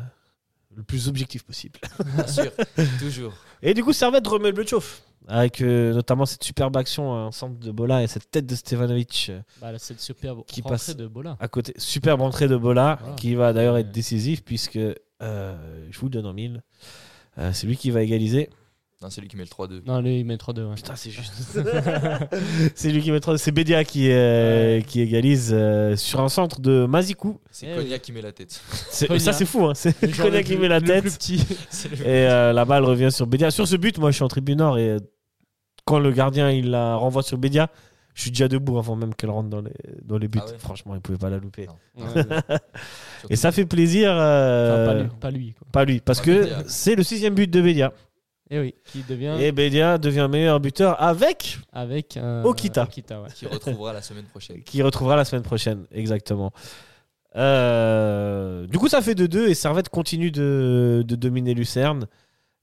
le 0.75 0.83
plus 0.83 1.07
objectif 1.07 1.43
possible. 1.43 1.79
Bien 2.15 2.27
sûr, 2.27 2.51
toujours. 2.99 3.33
Et 3.61 3.73
du 3.73 3.83
coup, 3.83 3.93
Servette 3.93 4.25
remet 4.27 4.47
le 4.49 4.53
bleu 4.53 4.63
de 4.63 4.69
chauffe. 4.69 5.01
Avec 5.27 5.61
euh, 5.61 5.93
notamment 5.93 6.25
cette 6.25 6.43
superbe 6.43 6.75
action 6.77 7.11
en 7.11 7.31
centre 7.31 7.59
de 7.59 7.71
Bola 7.71 8.01
et 8.01 8.07
cette 8.07 8.31
tête 8.31 8.47
de 8.47 8.55
Stevanovic 8.55 9.27
euh, 9.29 9.41
Bah, 9.61 9.71
là, 9.71 9.77
c'est 9.77 9.99
superbe 9.99 10.41
Qui 10.47 10.61
passe- 10.63 10.95
de 10.95 11.05
Bola. 11.05 11.37
à 11.39 11.47
côté. 11.47 11.73
Superbe 11.77 12.21
entrée 12.21 12.47
de 12.47 12.55
Bola 12.57 12.97
Voilà. 12.99 13.15
qui 13.15 13.35
va 13.35 13.53
d'ailleurs 13.53 13.77
être 13.77 13.91
décisif 13.91 14.43
puisque 14.43 14.77
euh, 14.77 15.85
je 15.91 15.99
vous 15.99 16.05
le 16.07 16.11
donne 16.11 16.25
en 16.25 16.33
mille. 16.33 16.63
Euh, 17.37 17.51
c'est 17.53 17.67
lui 17.67 17.77
qui 17.77 17.91
va 17.91 18.01
égaliser. 18.01 18.49
Non, 19.01 19.09
c'est 19.09 19.21
lui 19.21 19.29
qui 19.29 19.37
met 19.37 19.43
le 19.43 19.49
3-2. 19.49 19.81
Non, 19.85 20.01
lui, 20.01 20.19
il 20.19 20.25
met 20.25 20.35
3-2. 20.35 20.65
Ouais. 20.67 20.75
Putain, 20.75 20.93
c'est 20.97 21.09
juste. 21.09 21.31
c'est 22.75 22.91
lui 22.91 23.01
qui 23.01 23.11
mettra. 23.11 23.37
C'est 23.37 23.53
Bédia 23.53 23.85
qui, 23.85 24.11
euh, 24.11 24.81
qui 24.81 24.99
égalise 24.99 25.51
euh, 25.53 25.95
sur 25.95 26.19
un 26.19 26.27
centre 26.27 26.59
de 26.59 26.85
Mazikou. 26.85 27.39
C'est 27.49 27.67
Eh 27.71 27.75
Konya 27.75 27.99
qui 27.99 28.11
met 28.11 28.21
la 28.21 28.33
tête. 28.33 28.59
C'est- 28.89 29.07
Konya. 29.07 29.19
Ça, 29.21 29.31
c'est 29.31 29.45
fou. 29.45 29.65
Hein. 29.67 29.73
C'est 29.73 30.01
Le 30.01 30.29
le 30.29 30.41
qui 30.41 30.57
met 30.57 30.67
la 30.67 30.79
le 30.81 30.85
tête. 30.87 31.01
plus 31.03 31.13
petit. 31.13 31.45
C'est 31.69 31.89
le- 31.91 32.01
Et 32.05 32.27
euh, 32.29 32.51
la 32.51 32.65
balle 32.65 32.83
revient 32.83 33.09
sur 33.09 33.25
Bédia. 33.25 33.51
Sur 33.51 33.69
ce 33.69 33.77
but, 33.77 33.97
moi 33.99 34.11
je 34.11 34.15
suis 34.15 34.23
en 34.23 34.27
tribune 34.27 34.57
nord 34.57 34.77
et 34.77 34.89
euh, 34.89 34.99
quand 35.85 35.99
le 35.99 36.11
gardien 36.11 36.51
il 36.51 36.69
la 36.69 36.95
renvoie 36.97 37.23
sur 37.23 37.37
Bédia, 37.37 37.69
je 38.15 38.23
suis 38.23 38.31
déjà 38.31 38.49
debout 38.49 38.77
avant 38.79 38.97
même 38.97 39.15
qu'elle 39.15 39.29
rentre 39.29 39.47
dans 39.49 39.61
les, 39.61 39.71
dans 40.03 40.17
les 40.17 40.27
buts. 40.27 40.39
Ah 40.41 40.45
ouais 40.51 40.57
Franchement, 40.57 40.93
il 40.95 40.99
pouvait 40.99 41.17
pas 41.17 41.29
la 41.29 41.37
louper. 41.37 41.67
Ouais. 41.95 42.05
Et 43.29 43.37
ça 43.37 43.53
fait 43.53 43.65
plaisir. 43.65 44.09
euh, 44.11 44.83
Enfin, 44.83 44.93
pas 44.93 44.99
lui. 44.99 45.09
Pas 45.21 45.31
lui 45.31 45.53
quoi. 45.53 45.67
pas 45.71 45.85
lui, 45.85 45.99
parce 46.01 46.19
Pas 46.19 46.25
que 46.25 46.41
Bédia. 46.43 46.63
c'est 46.67 46.95
le 46.95 47.03
sixième 47.03 47.33
but 47.33 47.49
de 47.49 47.61
Bédia. 47.61 47.93
Et 48.51 48.59
oui, 48.59 48.73
qui 48.85 49.03
devient 49.03 49.35
Et 49.39 49.51
Bédia 49.51 49.97
devient 49.99 50.27
meilleur 50.29 50.59
buteur 50.59 51.01
avec 51.01 51.59
avec 51.71 52.17
un 52.17 52.43
Okita. 52.43 52.83
Okita, 52.83 53.21
ouais. 53.21 53.29
Qui 53.35 53.45
retrouvera 53.45 53.93
la 53.93 54.01
semaine 54.01 54.25
prochaine. 54.25 54.63
qui 54.63 54.81
retrouvera 54.81 55.15
la 55.15 55.25
semaine 55.25 55.43
prochaine, 55.43 55.85
exactement. 55.91 56.51
Euh, 57.35 58.65
du 58.67 58.77
coup, 58.79 58.87
ça 58.87 59.01
fait 59.01 59.13
2-2 59.13 59.47
et 59.49 59.53
Servette 59.53 59.89
continue 59.89 60.31
de, 60.31 61.03
de 61.07 61.15
dominer 61.15 61.53
Lucerne. 61.53 62.07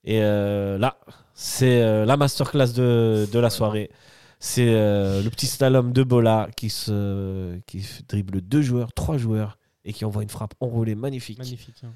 Et 0.05 0.23
euh, 0.23 0.79
là, 0.79 0.99
c'est 1.35 1.83
euh, 1.83 2.05
la 2.05 2.17
masterclass 2.17 2.73
de, 2.75 3.27
de 3.31 3.39
la 3.39 3.51
soirée. 3.51 3.91
C'est 4.39 4.69
euh, 4.69 5.23
le 5.23 5.31
petit 5.31 5.47
slalom 5.47 5.93
de 5.93 6.03
Bola 6.03 6.49
qui, 6.57 6.69
se, 6.69 7.57
qui 7.67 7.85
dribble 8.09 8.41
deux 8.41 8.63
joueurs, 8.63 8.93
trois 8.93 9.17
joueurs 9.17 9.59
et 9.85 9.93
qui 9.93 10.05
envoie 10.05 10.23
une 10.23 10.29
frappe 10.29 10.55
enroulée 10.61 10.95
magnifique. 10.95 11.39
Magnifique. 11.39 11.77
hein. 11.85 11.93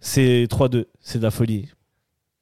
C'est 0.00 0.46
3-2, 0.50 0.86
c'est 1.00 1.18
de 1.18 1.22
la 1.24 1.30
folie. 1.30 1.68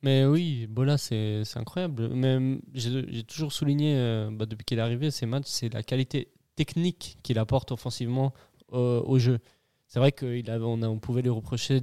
Mais 0.02 0.25
oui, 0.25 0.66
Bola, 0.66 0.97
c'est 0.97 1.45
incroyable. 1.57 2.09
Même 2.09 2.62
j'ai 2.73 3.23
toujours 3.25 3.52
souligné 3.52 3.97
euh, 3.97 4.30
bah, 4.33 4.47
depuis 4.47 4.64
qu'il 4.64 4.78
est 4.78 4.83
arrivé 4.83 5.11
ces 5.11 5.26
matchs, 5.26 5.47
c'est 5.47 5.73
la 5.73 5.83
qualité 5.83 6.28
technique 6.57 7.19
qu'il 7.23 7.38
apporte 7.38 7.71
offensivement 7.73 8.33
euh, 8.73 9.02
au 9.02 9.19
jeu. 9.19 9.40
C'est 9.87 9.99
vrai 9.99 10.12
qu'on 10.12 10.99
pouvait 11.00 11.23
lui 11.23 11.30
reprocher 11.30 11.80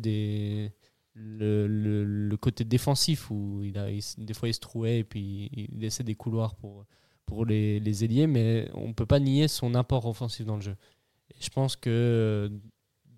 le, 1.14 2.36
côté 2.40 2.64
défensif 2.64 3.30
où 3.30 3.62
il 3.64 3.74
des 4.18 4.34
fois 4.34 4.48
il 4.50 4.54
se 4.54 4.60
trouait 4.60 5.00
et 5.00 5.04
puis 5.04 5.50
il 5.54 5.80
laissait 5.80 6.04
des 6.04 6.16
couloirs 6.16 6.56
pour, 6.56 6.86
pour 7.26 7.46
les, 7.46 7.80
les 7.80 8.04
ailiers, 8.04 8.28
mais 8.28 8.70
on 8.74 8.88
ne 8.88 8.94
peut 8.94 9.06
pas 9.06 9.20
nier 9.20 9.48
son 9.48 9.76
apport 9.76 10.06
offensif 10.06 10.46
dans 10.46 10.56
le 10.56 10.62
jeu. 10.62 10.78
Et 11.32 11.36
je 11.40 11.50
pense 11.50 11.76
que 11.76 11.90
euh, 11.90 12.50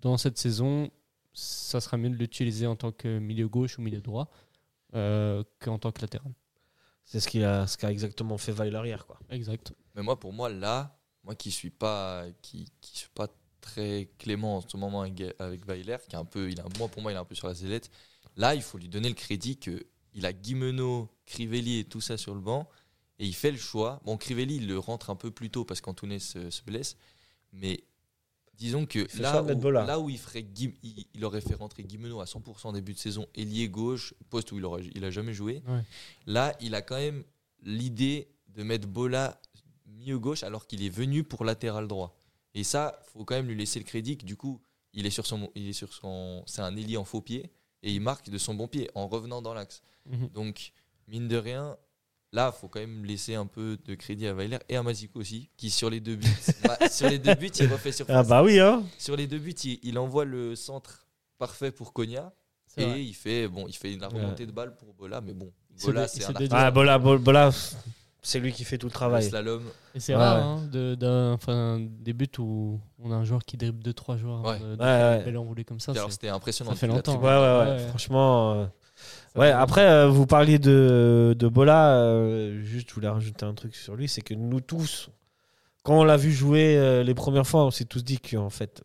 dans 0.02 0.18
cette 0.18 0.36
saison, 0.36 0.90
ça 1.32 1.80
sera 1.80 1.96
mieux 1.96 2.10
de 2.10 2.16
l'utiliser 2.16 2.66
en 2.66 2.76
tant 2.76 2.92
que 2.92 3.18
milieu 3.18 3.48
gauche 3.48 3.78
ou 3.78 3.82
milieu 3.82 4.00
droit 4.00 4.28
qu'en 4.92 5.78
tant 5.78 5.92
que 5.92 6.00
latéral. 6.00 6.32
C'est 7.04 7.20
ce 7.20 7.28
qu'il 7.28 7.44
a, 7.44 7.66
ce 7.66 7.76
qu'a 7.76 7.90
exactement 7.90 8.38
fait 8.38 8.52
Weiler 8.52 8.82
hier. 8.84 9.06
Quoi. 9.06 9.18
Exact. 9.30 9.72
Mais 9.94 10.02
moi, 10.02 10.18
pour 10.18 10.32
moi, 10.32 10.48
là, 10.48 10.96
moi 11.24 11.34
qui 11.34 11.50
suis 11.50 11.70
pas, 11.70 12.26
qui, 12.40 12.66
qui 12.80 12.98
suis 12.98 13.10
pas 13.10 13.28
très 13.60 14.10
clément 14.18 14.58
en 14.58 14.60
ce 14.60 14.76
moment 14.76 15.02
avec, 15.02 15.22
avec 15.38 15.66
Weiler, 15.66 15.96
qui 16.08 16.14
est 16.14 16.18
un 16.18 16.24
peu, 16.24 16.50
il 16.50 16.60
a, 16.60 16.64
moi 16.78 16.88
pour 16.88 17.02
moi, 17.02 17.12
il 17.12 17.16
est 17.16 17.18
un 17.18 17.24
peu 17.24 17.34
sur 17.34 17.48
la 17.48 17.54
sellette. 17.54 17.90
Là, 18.36 18.54
il 18.54 18.62
faut 18.62 18.78
lui 18.78 18.88
donner 18.88 19.08
le 19.08 19.14
crédit 19.14 19.58
que 19.58 19.86
il 20.14 20.26
a 20.26 20.32
Guimeno, 20.32 21.08
Crivelli 21.26 21.78
et 21.78 21.84
tout 21.84 22.00
ça 22.00 22.16
sur 22.16 22.34
le 22.34 22.40
banc, 22.40 22.68
et 23.18 23.26
il 23.26 23.34
fait 23.34 23.50
le 23.50 23.58
choix. 23.58 24.00
Bon, 24.04 24.16
Crivelli, 24.16 24.56
il 24.56 24.66
le 24.66 24.78
rentre 24.78 25.10
un 25.10 25.16
peu 25.16 25.30
plus 25.30 25.50
tôt 25.50 25.64
parce 25.64 25.80
qu'Antunes 25.80 26.18
se, 26.18 26.50
se 26.50 26.62
blesse, 26.62 26.96
mais 27.52 27.84
disons 28.60 28.86
que 28.86 29.00
là 29.20 29.42
où, 29.42 29.56
Bola. 29.56 29.84
là 29.84 29.98
où 29.98 30.08
il 30.10 30.18
ferait, 30.18 30.42
Guim- 30.44 30.74
il, 30.84 31.06
il 31.14 31.24
aurait 31.24 31.40
fait 31.40 31.54
rentrer 31.54 31.82
Guimeno 31.82 32.20
à 32.20 32.26
100% 32.26 32.72
début 32.74 32.92
de 32.92 32.98
saison, 32.98 33.26
ailier 33.34 33.68
gauche, 33.68 34.14
poste 34.28 34.52
où 34.52 34.58
il 34.58 34.64
aurait, 34.64 34.84
il 34.94 35.04
a 35.04 35.10
jamais 35.10 35.32
joué. 35.34 35.62
Ouais. 35.66 35.80
Là, 36.26 36.54
il 36.60 36.74
a 36.76 36.82
quand 36.82 36.96
même 36.98 37.24
l'idée 37.62 38.28
de 38.48 38.62
mettre 38.62 38.86
Bola 38.86 39.40
milieu 39.86 40.18
gauche 40.18 40.42
alors 40.44 40.66
qu'il 40.66 40.84
est 40.84 40.88
venu 40.90 41.24
pour 41.24 41.44
latéral 41.44 41.88
droit. 41.88 42.16
Et 42.54 42.62
ça, 42.62 43.00
faut 43.12 43.24
quand 43.24 43.34
même 43.34 43.48
lui 43.48 43.56
laisser 43.56 43.78
le 43.78 43.84
crédit 43.84 44.16
que 44.18 44.24
du 44.26 44.36
coup, 44.36 44.60
il 44.92 45.06
est 45.06 45.10
sur 45.10 45.26
son, 45.26 45.50
il 45.54 45.68
est 45.68 45.72
sur 45.72 45.92
son, 45.92 46.42
c'est 46.46 46.62
un 46.62 46.76
ailier 46.76 46.96
en 46.96 47.04
faux 47.04 47.20
pied 47.22 47.50
et 47.82 47.92
il 47.92 48.00
marque 48.00 48.28
de 48.28 48.38
son 48.38 48.54
bon 48.54 48.68
pied 48.68 48.90
en 48.94 49.08
revenant 49.08 49.40
dans 49.40 49.54
l'axe. 49.54 49.82
Mhm. 50.06 50.28
Donc, 50.34 50.72
mine 51.08 51.28
de 51.28 51.36
rien, 51.36 51.76
là, 52.32 52.52
faut 52.52 52.68
quand 52.68 52.80
même 52.80 53.04
laisser 53.04 53.34
un 53.34 53.46
peu 53.46 53.76
de 53.84 53.94
crédit 53.94 54.26
à 54.26 54.34
Weiler 54.34 54.58
et 54.68 54.76
à 54.76 54.82
Mazico 54.82 55.18
aussi, 55.20 55.48
qui 55.56 55.70
sur 55.70 55.90
les 55.90 56.00
deux 56.00 56.16
buts, 56.16 56.26
bah, 56.64 56.88
sur 56.88 57.08
les 57.08 57.18
deux 57.18 57.34
buts, 57.34 57.50
il 57.58 57.66
refait 57.66 57.92
surface. 57.92 58.16
Ah 58.16 58.22
bah 58.22 58.42
oui, 58.42 58.58
hein. 58.60 58.82
Sur 58.98 59.16
les 59.16 59.26
deux 59.26 59.38
buts, 59.38 59.54
il, 59.64 59.78
il 59.82 59.98
envoie 59.98 60.24
le 60.24 60.54
centre 60.56 61.06
parfait 61.38 61.70
pour 61.72 61.92
Konya 61.92 62.32
C'est 62.66 62.82
et 62.82 62.86
vrai. 62.86 63.04
il 63.04 63.14
fait, 63.14 63.48
bon, 63.48 63.66
il 63.68 63.74
fait 63.76 63.96
la 63.96 64.08
remontée 64.08 64.46
de 64.46 64.52
balle 64.52 64.76
pour 64.76 64.92
Bola, 64.94 65.20
mais 65.20 65.32
bon, 65.32 65.50
Il 65.78 65.86
Bola, 65.86 66.06
c'est 66.08 66.18
il 66.18 66.24
un. 66.24 66.48
Ah, 66.52 66.70
Bola, 66.70 66.98
Bola, 66.98 67.18
Bola, 67.18 67.50
c'est 68.22 68.38
lui 68.38 68.52
qui 68.52 68.64
fait 68.64 68.76
tout 68.78 68.86
le 68.86 68.90
Le 68.90 68.94
travail. 68.94 69.24
slalom. 69.24 69.62
Et 69.94 69.98
c'est 70.00 70.12
Ouais, 70.14 70.18
rare, 70.20 70.36
ouais. 70.36 70.42
hein, 70.42 70.68
de- 70.70 70.94
d'un- 70.94 71.32
enfin, 71.32 71.80
des 71.80 72.12
buts 72.12 72.28
où 72.38 72.78
on 73.02 73.10
a 73.10 73.14
un 73.16 73.24
joueur 73.24 73.42
qui 73.44 73.56
dribble 73.56 73.82
2-3 73.82 74.18
joueurs 74.18 74.44
Ouais. 74.44 74.58
de, 74.60 74.76
de 74.76 74.80
Ouais, 74.80 74.84
ouais. 74.86 75.18
une 75.18 75.24
belle 75.24 75.38
enroulée 75.38 75.64
comme 75.64 75.80
ça. 75.80 75.92
C'était 76.10 76.28
impressionnant. 76.28 76.70
ça 76.72 76.76
fait 76.76 76.86
longtemps. 76.86 77.16
Ouais, 77.18 77.24
ouais, 77.28 77.70
ouais. 77.70 77.76
Ouais. 77.82 77.88
Franchement. 77.88 78.70
Ouais, 79.36 79.50
après, 79.50 79.86
euh, 79.86 80.08
vous 80.08 80.26
parliez 80.26 80.58
de, 80.58 81.34
de 81.38 81.48
Bola. 81.48 81.94
euh, 81.98 82.60
juste, 82.62 82.88
je 82.90 82.94
voulais 82.94 83.08
rajouter 83.08 83.44
un 83.46 83.54
truc 83.54 83.74
sur 83.76 83.94
lui 83.94 84.08
c'est 84.08 84.22
que 84.22 84.34
nous 84.34 84.60
tous, 84.60 85.08
quand 85.82 85.98
on 86.00 86.04
l'a 86.04 86.16
vu 86.16 86.32
jouer 86.32 86.76
euh, 86.76 87.02
les 87.02 87.14
premières 87.14 87.46
fois, 87.46 87.64
on 87.64 87.70
s'est 87.70 87.84
tous 87.84 88.02
dit 88.04 88.18
qu'en 88.18 88.50
fait, 88.50 88.82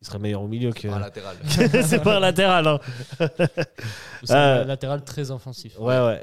il 0.00 0.06
serait 0.06 0.18
meilleur 0.18 0.42
au 0.42 0.48
milieu 0.48 0.72
que. 0.72 0.88
Par 0.88 0.98
latéral. 1.00 1.36
c'est 1.84 2.02
pas 2.02 2.16
un 2.16 2.20
latéral. 2.20 2.66
Hein. 2.66 2.78
C'est 4.24 4.34
Euh, 4.34 4.62
un 4.62 4.64
latéral 4.64 5.04
très 5.04 5.30
offensif. 5.30 5.78
Ouais, 5.78 5.98
ouais. 6.04 6.22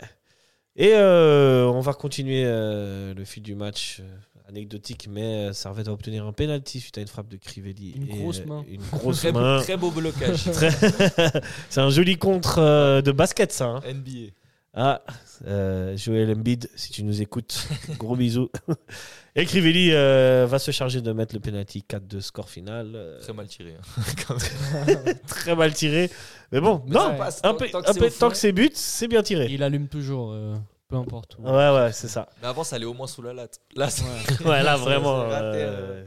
Et 0.76 0.94
euh, 0.96 1.66
on 1.66 1.80
va 1.82 1.94
continuer 1.94 2.44
euh, 2.46 3.14
le 3.14 3.26
fil 3.26 3.44
du 3.44 3.56
match. 3.56 4.00
euh, 4.00 4.18
anecdotique, 4.52 5.08
mais 5.10 5.50
euh, 5.50 5.54
Servette 5.54 5.88
va 5.88 5.94
obtenir 5.94 6.26
un 6.26 6.34
penalty 6.34 6.80
suite 6.80 6.98
à 6.98 7.02
une 7.02 7.08
frappe 7.08 7.28
de 7.30 7.38
Crivelli. 7.38 7.94
Une 7.96 8.04
et, 8.10 8.20
grosse 8.22 8.40
euh, 8.42 8.46
main. 8.46 8.66
Une 8.70 8.82
grosse 8.92 9.18
Très, 9.20 9.32
beau- 9.32 9.40
main. 9.40 9.62
très 9.62 9.78
beau 9.78 9.90
blocage. 9.92 10.44
Très- 10.54 10.72
c'est 11.70 11.82
un 11.82 11.90
joli 11.90 12.18
contre 12.18 12.60
euh, 12.60 13.02
de 13.02 13.12
basket, 13.12 13.52
ça. 13.52 13.66
hein. 13.66 13.82
NBA. 13.94 14.32
Ah, 14.74 15.02
euh, 15.48 15.98
Joël 15.98 16.32
Embiid, 16.32 16.70
si 16.76 16.92
tu 16.94 17.04
nous 17.04 17.22
écoutes, 17.22 17.68
gros 17.98 18.16
bisous. 18.16 18.50
Et 19.36 19.46
Crivelli 19.46 19.90
euh, 19.92 20.46
va 20.50 20.60
se 20.60 20.72
charger 20.72 21.02
de 21.02 21.12
mettre 21.12 21.34
le 21.36 21.42
penalty 21.42 21.84
4 21.84 22.08
de 22.08 22.20
score 22.22 22.50
final. 22.50 22.92
euh, 22.96 23.20
Très 23.20 23.34
mal 23.34 23.48
tiré. 23.48 23.74
hein. 23.78 24.86
Très 25.28 25.56
mal 25.56 25.74
tiré. 25.74 26.10
Mais 26.52 26.62
bon, 26.62 26.84
Mais 26.88 26.96
non, 26.96 27.02
ça 27.02 27.10
passe, 27.12 27.40
un 27.44 27.52
tant- 27.52 27.58
peu- 27.58 27.70
tant 27.70 27.82
que 27.82 28.32
que 28.34 28.38
c'est 28.38 28.52
but, 28.52 28.76
c'est 28.76 29.08
bien 29.08 29.24
tiré. 29.24 29.48
Il 29.50 29.64
allume 29.64 29.88
toujours, 29.88 30.32
euh, 30.34 30.56
peu 30.92 30.98
importe 30.98 31.38
où. 31.40 31.44
Ouais, 31.44 31.70
ouais, 31.74 31.92
c'est 31.94 32.08
ça. 32.10 32.28
Mais 32.42 32.48
avant, 32.48 32.64
ça 32.64 32.76
allait 32.76 32.86
au 32.86 32.94
moins 32.94 33.08
sous 33.08 33.22
la 33.22 33.34
latte. 33.34 33.60
Là, 33.76 33.88
Ouais. 33.88 34.46
Ouais, 34.50 34.62
là, 34.64 34.76
vraiment. 34.78 35.22
euh, 35.24 36.04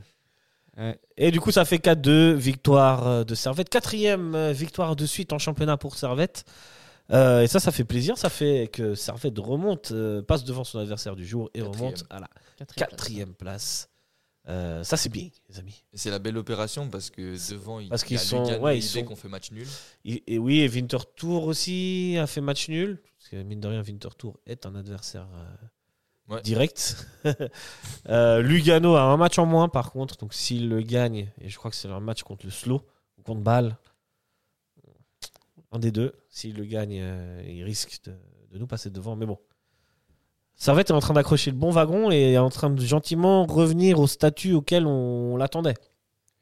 Ouais. 0.77 0.99
Et 1.17 1.31
du 1.31 1.41
coup, 1.41 1.53
ça 1.53 1.65
fait 1.65 1.79
4-2, 1.79 2.33
victoire 2.35 3.07
euh, 3.07 3.25
de 3.25 3.35
Servette. 3.37 3.69
Quatrième 3.69 4.35
euh, 4.35 4.53
victoire 4.53 4.97
de 4.97 5.07
suite 5.07 5.33
en 5.33 5.39
championnat 5.39 5.77
pour 5.77 5.97
Servette. 5.97 6.45
Euh, 7.13 7.43
et 7.43 7.47
ça, 7.47 7.61
ça 7.61 7.71
fait 7.71 7.85
plaisir. 7.85 8.19
Ça 8.19 8.29
fait 8.29 8.69
que 8.73 8.95
Servette 8.97 9.39
remonte, 9.39 9.93
euh, 9.93 10.21
passe 10.23 10.43
devant 10.43 10.65
son 10.65 10.81
adversaire 10.81 11.15
du 11.17 11.25
jour 11.27 11.49
et 11.55 11.61
Quatrième. 11.61 11.81
remonte 11.81 12.05
à 12.11 12.19
la 12.21 12.29
Quatrième 12.59 12.67
place. 12.67 12.91
quatrième 12.91 13.35
place. 13.35 13.89
Euh, 14.49 14.83
ça, 14.85 14.97
c'est 14.99 15.09
bien, 15.09 15.29
les 15.49 15.59
amis. 15.59 15.85
c'est 15.95 16.11
la 16.11 16.19
belle 16.19 16.37
opération 16.37 16.89
parce 16.91 17.09
que 17.09 17.35
devant, 17.51 17.81
il 17.81 17.89
Parce 17.89 18.03
il 18.03 18.05
y 18.05 18.09
qu'ils 18.09 18.17
a 18.17 18.21
sont- 18.21 18.43
Lugano 18.43 18.63
ouais, 18.65 18.75
et 18.75 18.79
ils 18.79 18.85
IB 18.85 18.91
sont- 19.01 19.05
qu'on 19.05 19.17
fait 19.17 19.29
match 19.29 19.51
nul. 19.53 19.67
Et, 20.05 20.35
et 20.35 20.39
oui, 20.39 20.61
et 20.61 20.69
Winterthur 20.69 21.45
aussi 21.45 22.17
a 22.21 22.27
fait 22.27 22.43
match 22.43 22.69
nul. 22.69 23.01
Que 23.35 23.43
mine 23.43 23.59
de 23.59 23.67
rien, 23.67 23.83
Winterthur 23.83 24.35
est 24.47 24.65
un 24.65 24.77
adversaire 24.77 25.27
euh, 25.35 26.35
Ouais. 26.37 26.41
direct. 26.43 27.05
Euh, 28.09 28.43
Lugano 28.43 28.95
a 28.95 29.03
un 29.03 29.17
match 29.17 29.39
en 29.41 29.47
moins, 29.47 29.69
par 29.69 29.91
contre. 29.91 30.17
Donc 30.19 30.35
s'il 30.35 30.69
le 30.69 30.83
gagne, 30.83 31.31
et 31.41 31.49
je 31.49 31.59
crois 31.59 31.69
que 31.71 31.77
c'est 31.77 31.89
leur 31.89 32.01
match 32.01 32.23
contre 32.23 32.45
le 32.47 32.53
Slow 32.53 32.81
ou 33.19 33.23
contre 33.23 33.41
Bâle, 33.41 33.77
un 35.73 35.79
des 35.81 35.91
deux, 35.91 36.13
s'il 36.29 36.55
le 36.55 36.65
gagne, 36.65 36.99
euh, 37.01 37.43
il 37.49 37.65
risque 37.65 37.99
de, 38.05 38.13
de 38.53 38.59
nous 38.59 38.67
passer 38.69 38.89
devant. 38.91 39.17
Mais 39.17 39.27
bon. 39.27 39.39
Servette 40.55 40.91
est 40.91 40.93
en 40.95 41.01
train 41.01 41.15
d'accrocher 41.15 41.51
le 41.51 41.57
bon 41.57 41.71
wagon 41.73 42.13
et 42.13 42.35
est 42.35 42.39
en 42.39 42.51
train 42.51 42.71
de 42.71 42.81
gentiment 42.81 43.45
revenir 43.47 43.99
au 43.99 44.07
statut 44.07 44.53
auquel 44.53 44.87
on 44.87 45.37
l'attendait. 45.37 45.75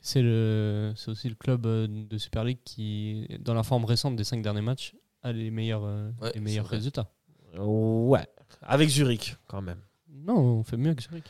C'est 0.01 0.21
le, 0.21 0.93
c'est 0.97 1.11
aussi 1.11 1.29
le 1.31 1.37
club 1.37 1.63
de 1.67 2.19
Super 2.19 2.45
League 2.45 2.59
qui, 2.65 3.27
dans 3.41 3.55
la 3.55 3.63
forme 3.63 3.87
récente 3.87 4.17
des 4.17 4.25
cinq 4.25 4.43
derniers 4.43 4.61
matchs, 4.61 4.95
a 5.23 5.33
les 5.33 5.51
meilleurs, 5.51 5.85
euh, 5.85 6.11
Ouais, 6.21 6.33
les 6.35 6.41
meilleurs 6.41 6.65
c'est 6.65 6.69
vrai. 6.69 6.77
résultats. 6.79 7.11
Ouais, 7.59 8.27
avec 8.63 8.89
Zurich 8.89 9.37
quand 9.47 9.63
même. 9.63 9.81
Non, 10.09 10.37
on 10.37 10.63
fait 10.65 10.77
mieux 10.77 10.95
que 10.95 11.03
Zurich. 11.03 11.25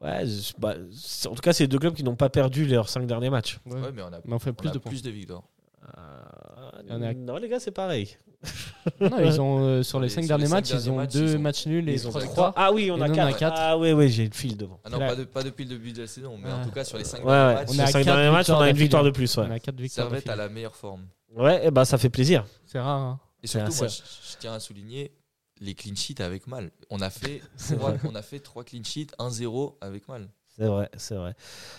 Ouais, 0.00 0.24
je- 0.26 0.52
bah, 0.58 0.74
c'est- 0.92 1.28
en 1.28 1.34
tout 1.34 1.42
cas, 1.42 1.52
c'est 1.52 1.64
les 1.64 1.68
deux 1.68 1.78
clubs 1.78 1.94
qui 1.94 2.04
n'ont 2.04 2.16
pas 2.16 2.30
perdu 2.30 2.64
leurs 2.66 2.88
cinq 2.88 3.06
derniers 3.06 3.28
matchs. 3.30 3.58
Ouais. 3.66 3.80
Ouais, 3.80 3.92
mais 3.92 4.02
on 4.02 4.06
a, 4.12 4.20
Mais 4.24 4.32
on 4.34 4.38
fait 4.38 4.50
on 4.50 4.54
plus 4.54 4.68
a 4.68 4.72
de 4.72 4.78
points. 4.78 4.90
plus 4.90 5.02
de 5.02 5.10
victoires. 5.10 5.42
A- 5.96 6.82
Non, 7.14 7.36
les 7.36 7.48
gars, 7.48 7.60
c'est 7.60 7.70
pareil. 7.72 8.16
Non, 9.00 9.18
ils 9.20 9.40
ont, 9.40 9.60
euh, 9.60 9.82
sur 9.82 10.00
les 10.00 10.08
Sur 10.08 10.16
5 10.16 10.20
les- 10.22 10.28
derniers 10.28 10.48
matchs, 10.48 10.70
ils 10.70 10.76
ont 10.76 10.80
derniers 10.82 10.96
matchs, 10.98 11.12
2 11.14 11.28
ils 11.28 11.36
ont- 11.36 11.40
matchs 11.40 11.66
nuls 11.66 11.88
et 11.88 11.92
Ils 11.94 12.06
ont 12.06 12.10
3 12.10 12.22
trois. 12.22 12.52
Ah 12.56 12.72
oui, 12.72 12.90
on 12.90 12.98
Et 12.98 13.02
a 13.02 13.08
nous, 13.08 13.14
on 13.14 13.18
a 13.18 13.26
4. 13.28 13.38
quatre. 13.38 13.56
Ah 13.58 13.78
oui, 13.78 13.92
oui, 13.92 14.08
j'ai 14.10 14.24
le 14.26 14.34
fil 14.34 14.56
devant. 14.56 14.80
Ah 14.84 14.90
non, 14.90 14.98
Là. 14.98 15.08
pas, 15.08 15.16
de- 15.16 15.24
pas 15.24 15.42
depuis 15.42 15.64
le 15.64 15.70
début 15.70 15.92
de 15.92 16.00
la 16.02 16.06
saison, 16.06 16.38
mais 16.42 16.50
en 16.50 16.58
Ouais. 16.58 16.64
tout 16.64 16.70
cas 16.70 16.84
sur 16.84 16.98
les 16.98 17.04
5 17.04 17.18
Ouais, 17.24 17.26
derniers 17.30 17.48
ouais. 17.48 17.54
matchs, 17.54 17.68
On 17.68 17.72
Sur 17.72 17.80
est 17.80 17.82
à 17.82 17.86
les 17.86 17.92
cinq 17.92 17.98
quatre 18.04 18.16
derniers 18.16 18.30
matchs, 18.30 18.50
on 18.50 18.58
a 18.60 18.70
une 18.70 18.76
victoire 18.76 19.02
de 19.04 19.10
d'affilée. 19.10 19.26
plus. 19.26 19.36
Ouais, 19.36 19.46
On 19.48 19.50
a 19.52 19.58
4 19.58 19.80
victoires. 19.80 20.06
Servette 20.08 20.24
a 20.24 20.26
d'affilée. 20.30 20.48
la 20.48 20.52
meilleure 20.54 20.76
forme. 20.76 21.06
ouais 21.36 21.66
et 21.66 21.70
bah, 21.70 21.84
ça 21.84 21.98
fait 21.98 22.10
plaisir. 22.10 22.44
C'est 22.66 22.80
rare. 22.80 22.98
hein. 23.00 23.20
Et 23.42 23.46
C'est 23.46 23.58
surtout, 23.58 23.74
moi, 23.78 23.86
je, 23.88 23.96
je 24.32 24.36
tiens 24.38 24.52
à 24.54 24.60
souligner 24.60 25.12
les 25.60 25.74
clean 25.74 25.94
sheets 25.94 26.20
avec 26.22 26.46
mal. 26.46 26.70
On 26.90 27.00
a 27.00 27.10
fait 27.10 27.40
C'est 27.56 27.76
3, 27.76 27.90
vrai. 27.92 28.00
on 28.10 28.14
a 28.14 28.22
fait 28.22 28.38
3 28.40 28.64
clean 28.64 28.82
sheets, 28.84 29.08
1-0 29.18 29.76
avec 29.80 30.08
mal. 30.08 30.28
C'est 30.60 30.66
vrai, 30.66 30.90
c'est 30.98 31.14
vrai. 31.14 31.32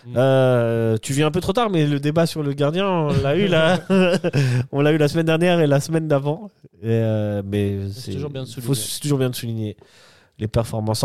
Mm. 0.07 0.13
Euh, 0.17 0.97
tu 0.99 1.13
viens 1.13 1.27
un 1.27 1.31
peu 1.31 1.39
trop 1.39 1.53
tard, 1.53 1.69
mais 1.69 1.85
le 1.85 1.99
débat 1.99 2.25
sur 2.25 2.41
le 2.41 2.53
gardien, 2.53 2.89
on 2.89 3.21
l'a 3.21 3.35
eu 3.35 3.45
là. 3.45 3.79
on 4.71 4.81
l'a 4.81 4.91
eu 4.91 4.97
la 4.97 5.07
semaine 5.07 5.27
dernière 5.27 5.59
et 5.59 5.67
la 5.67 5.79
semaine 5.79 6.07
d'avant. 6.07 6.49
Euh, 6.83 7.43
mais 7.45 7.77
C'est 7.93 8.13
toujours 8.13 8.31
bien 8.31 8.43
de 8.43 8.99
toujours 8.99 9.19
bien 9.19 9.29
de 9.29 9.35
souligner 9.35 9.77
les 10.39 10.47
performances. 10.47 10.99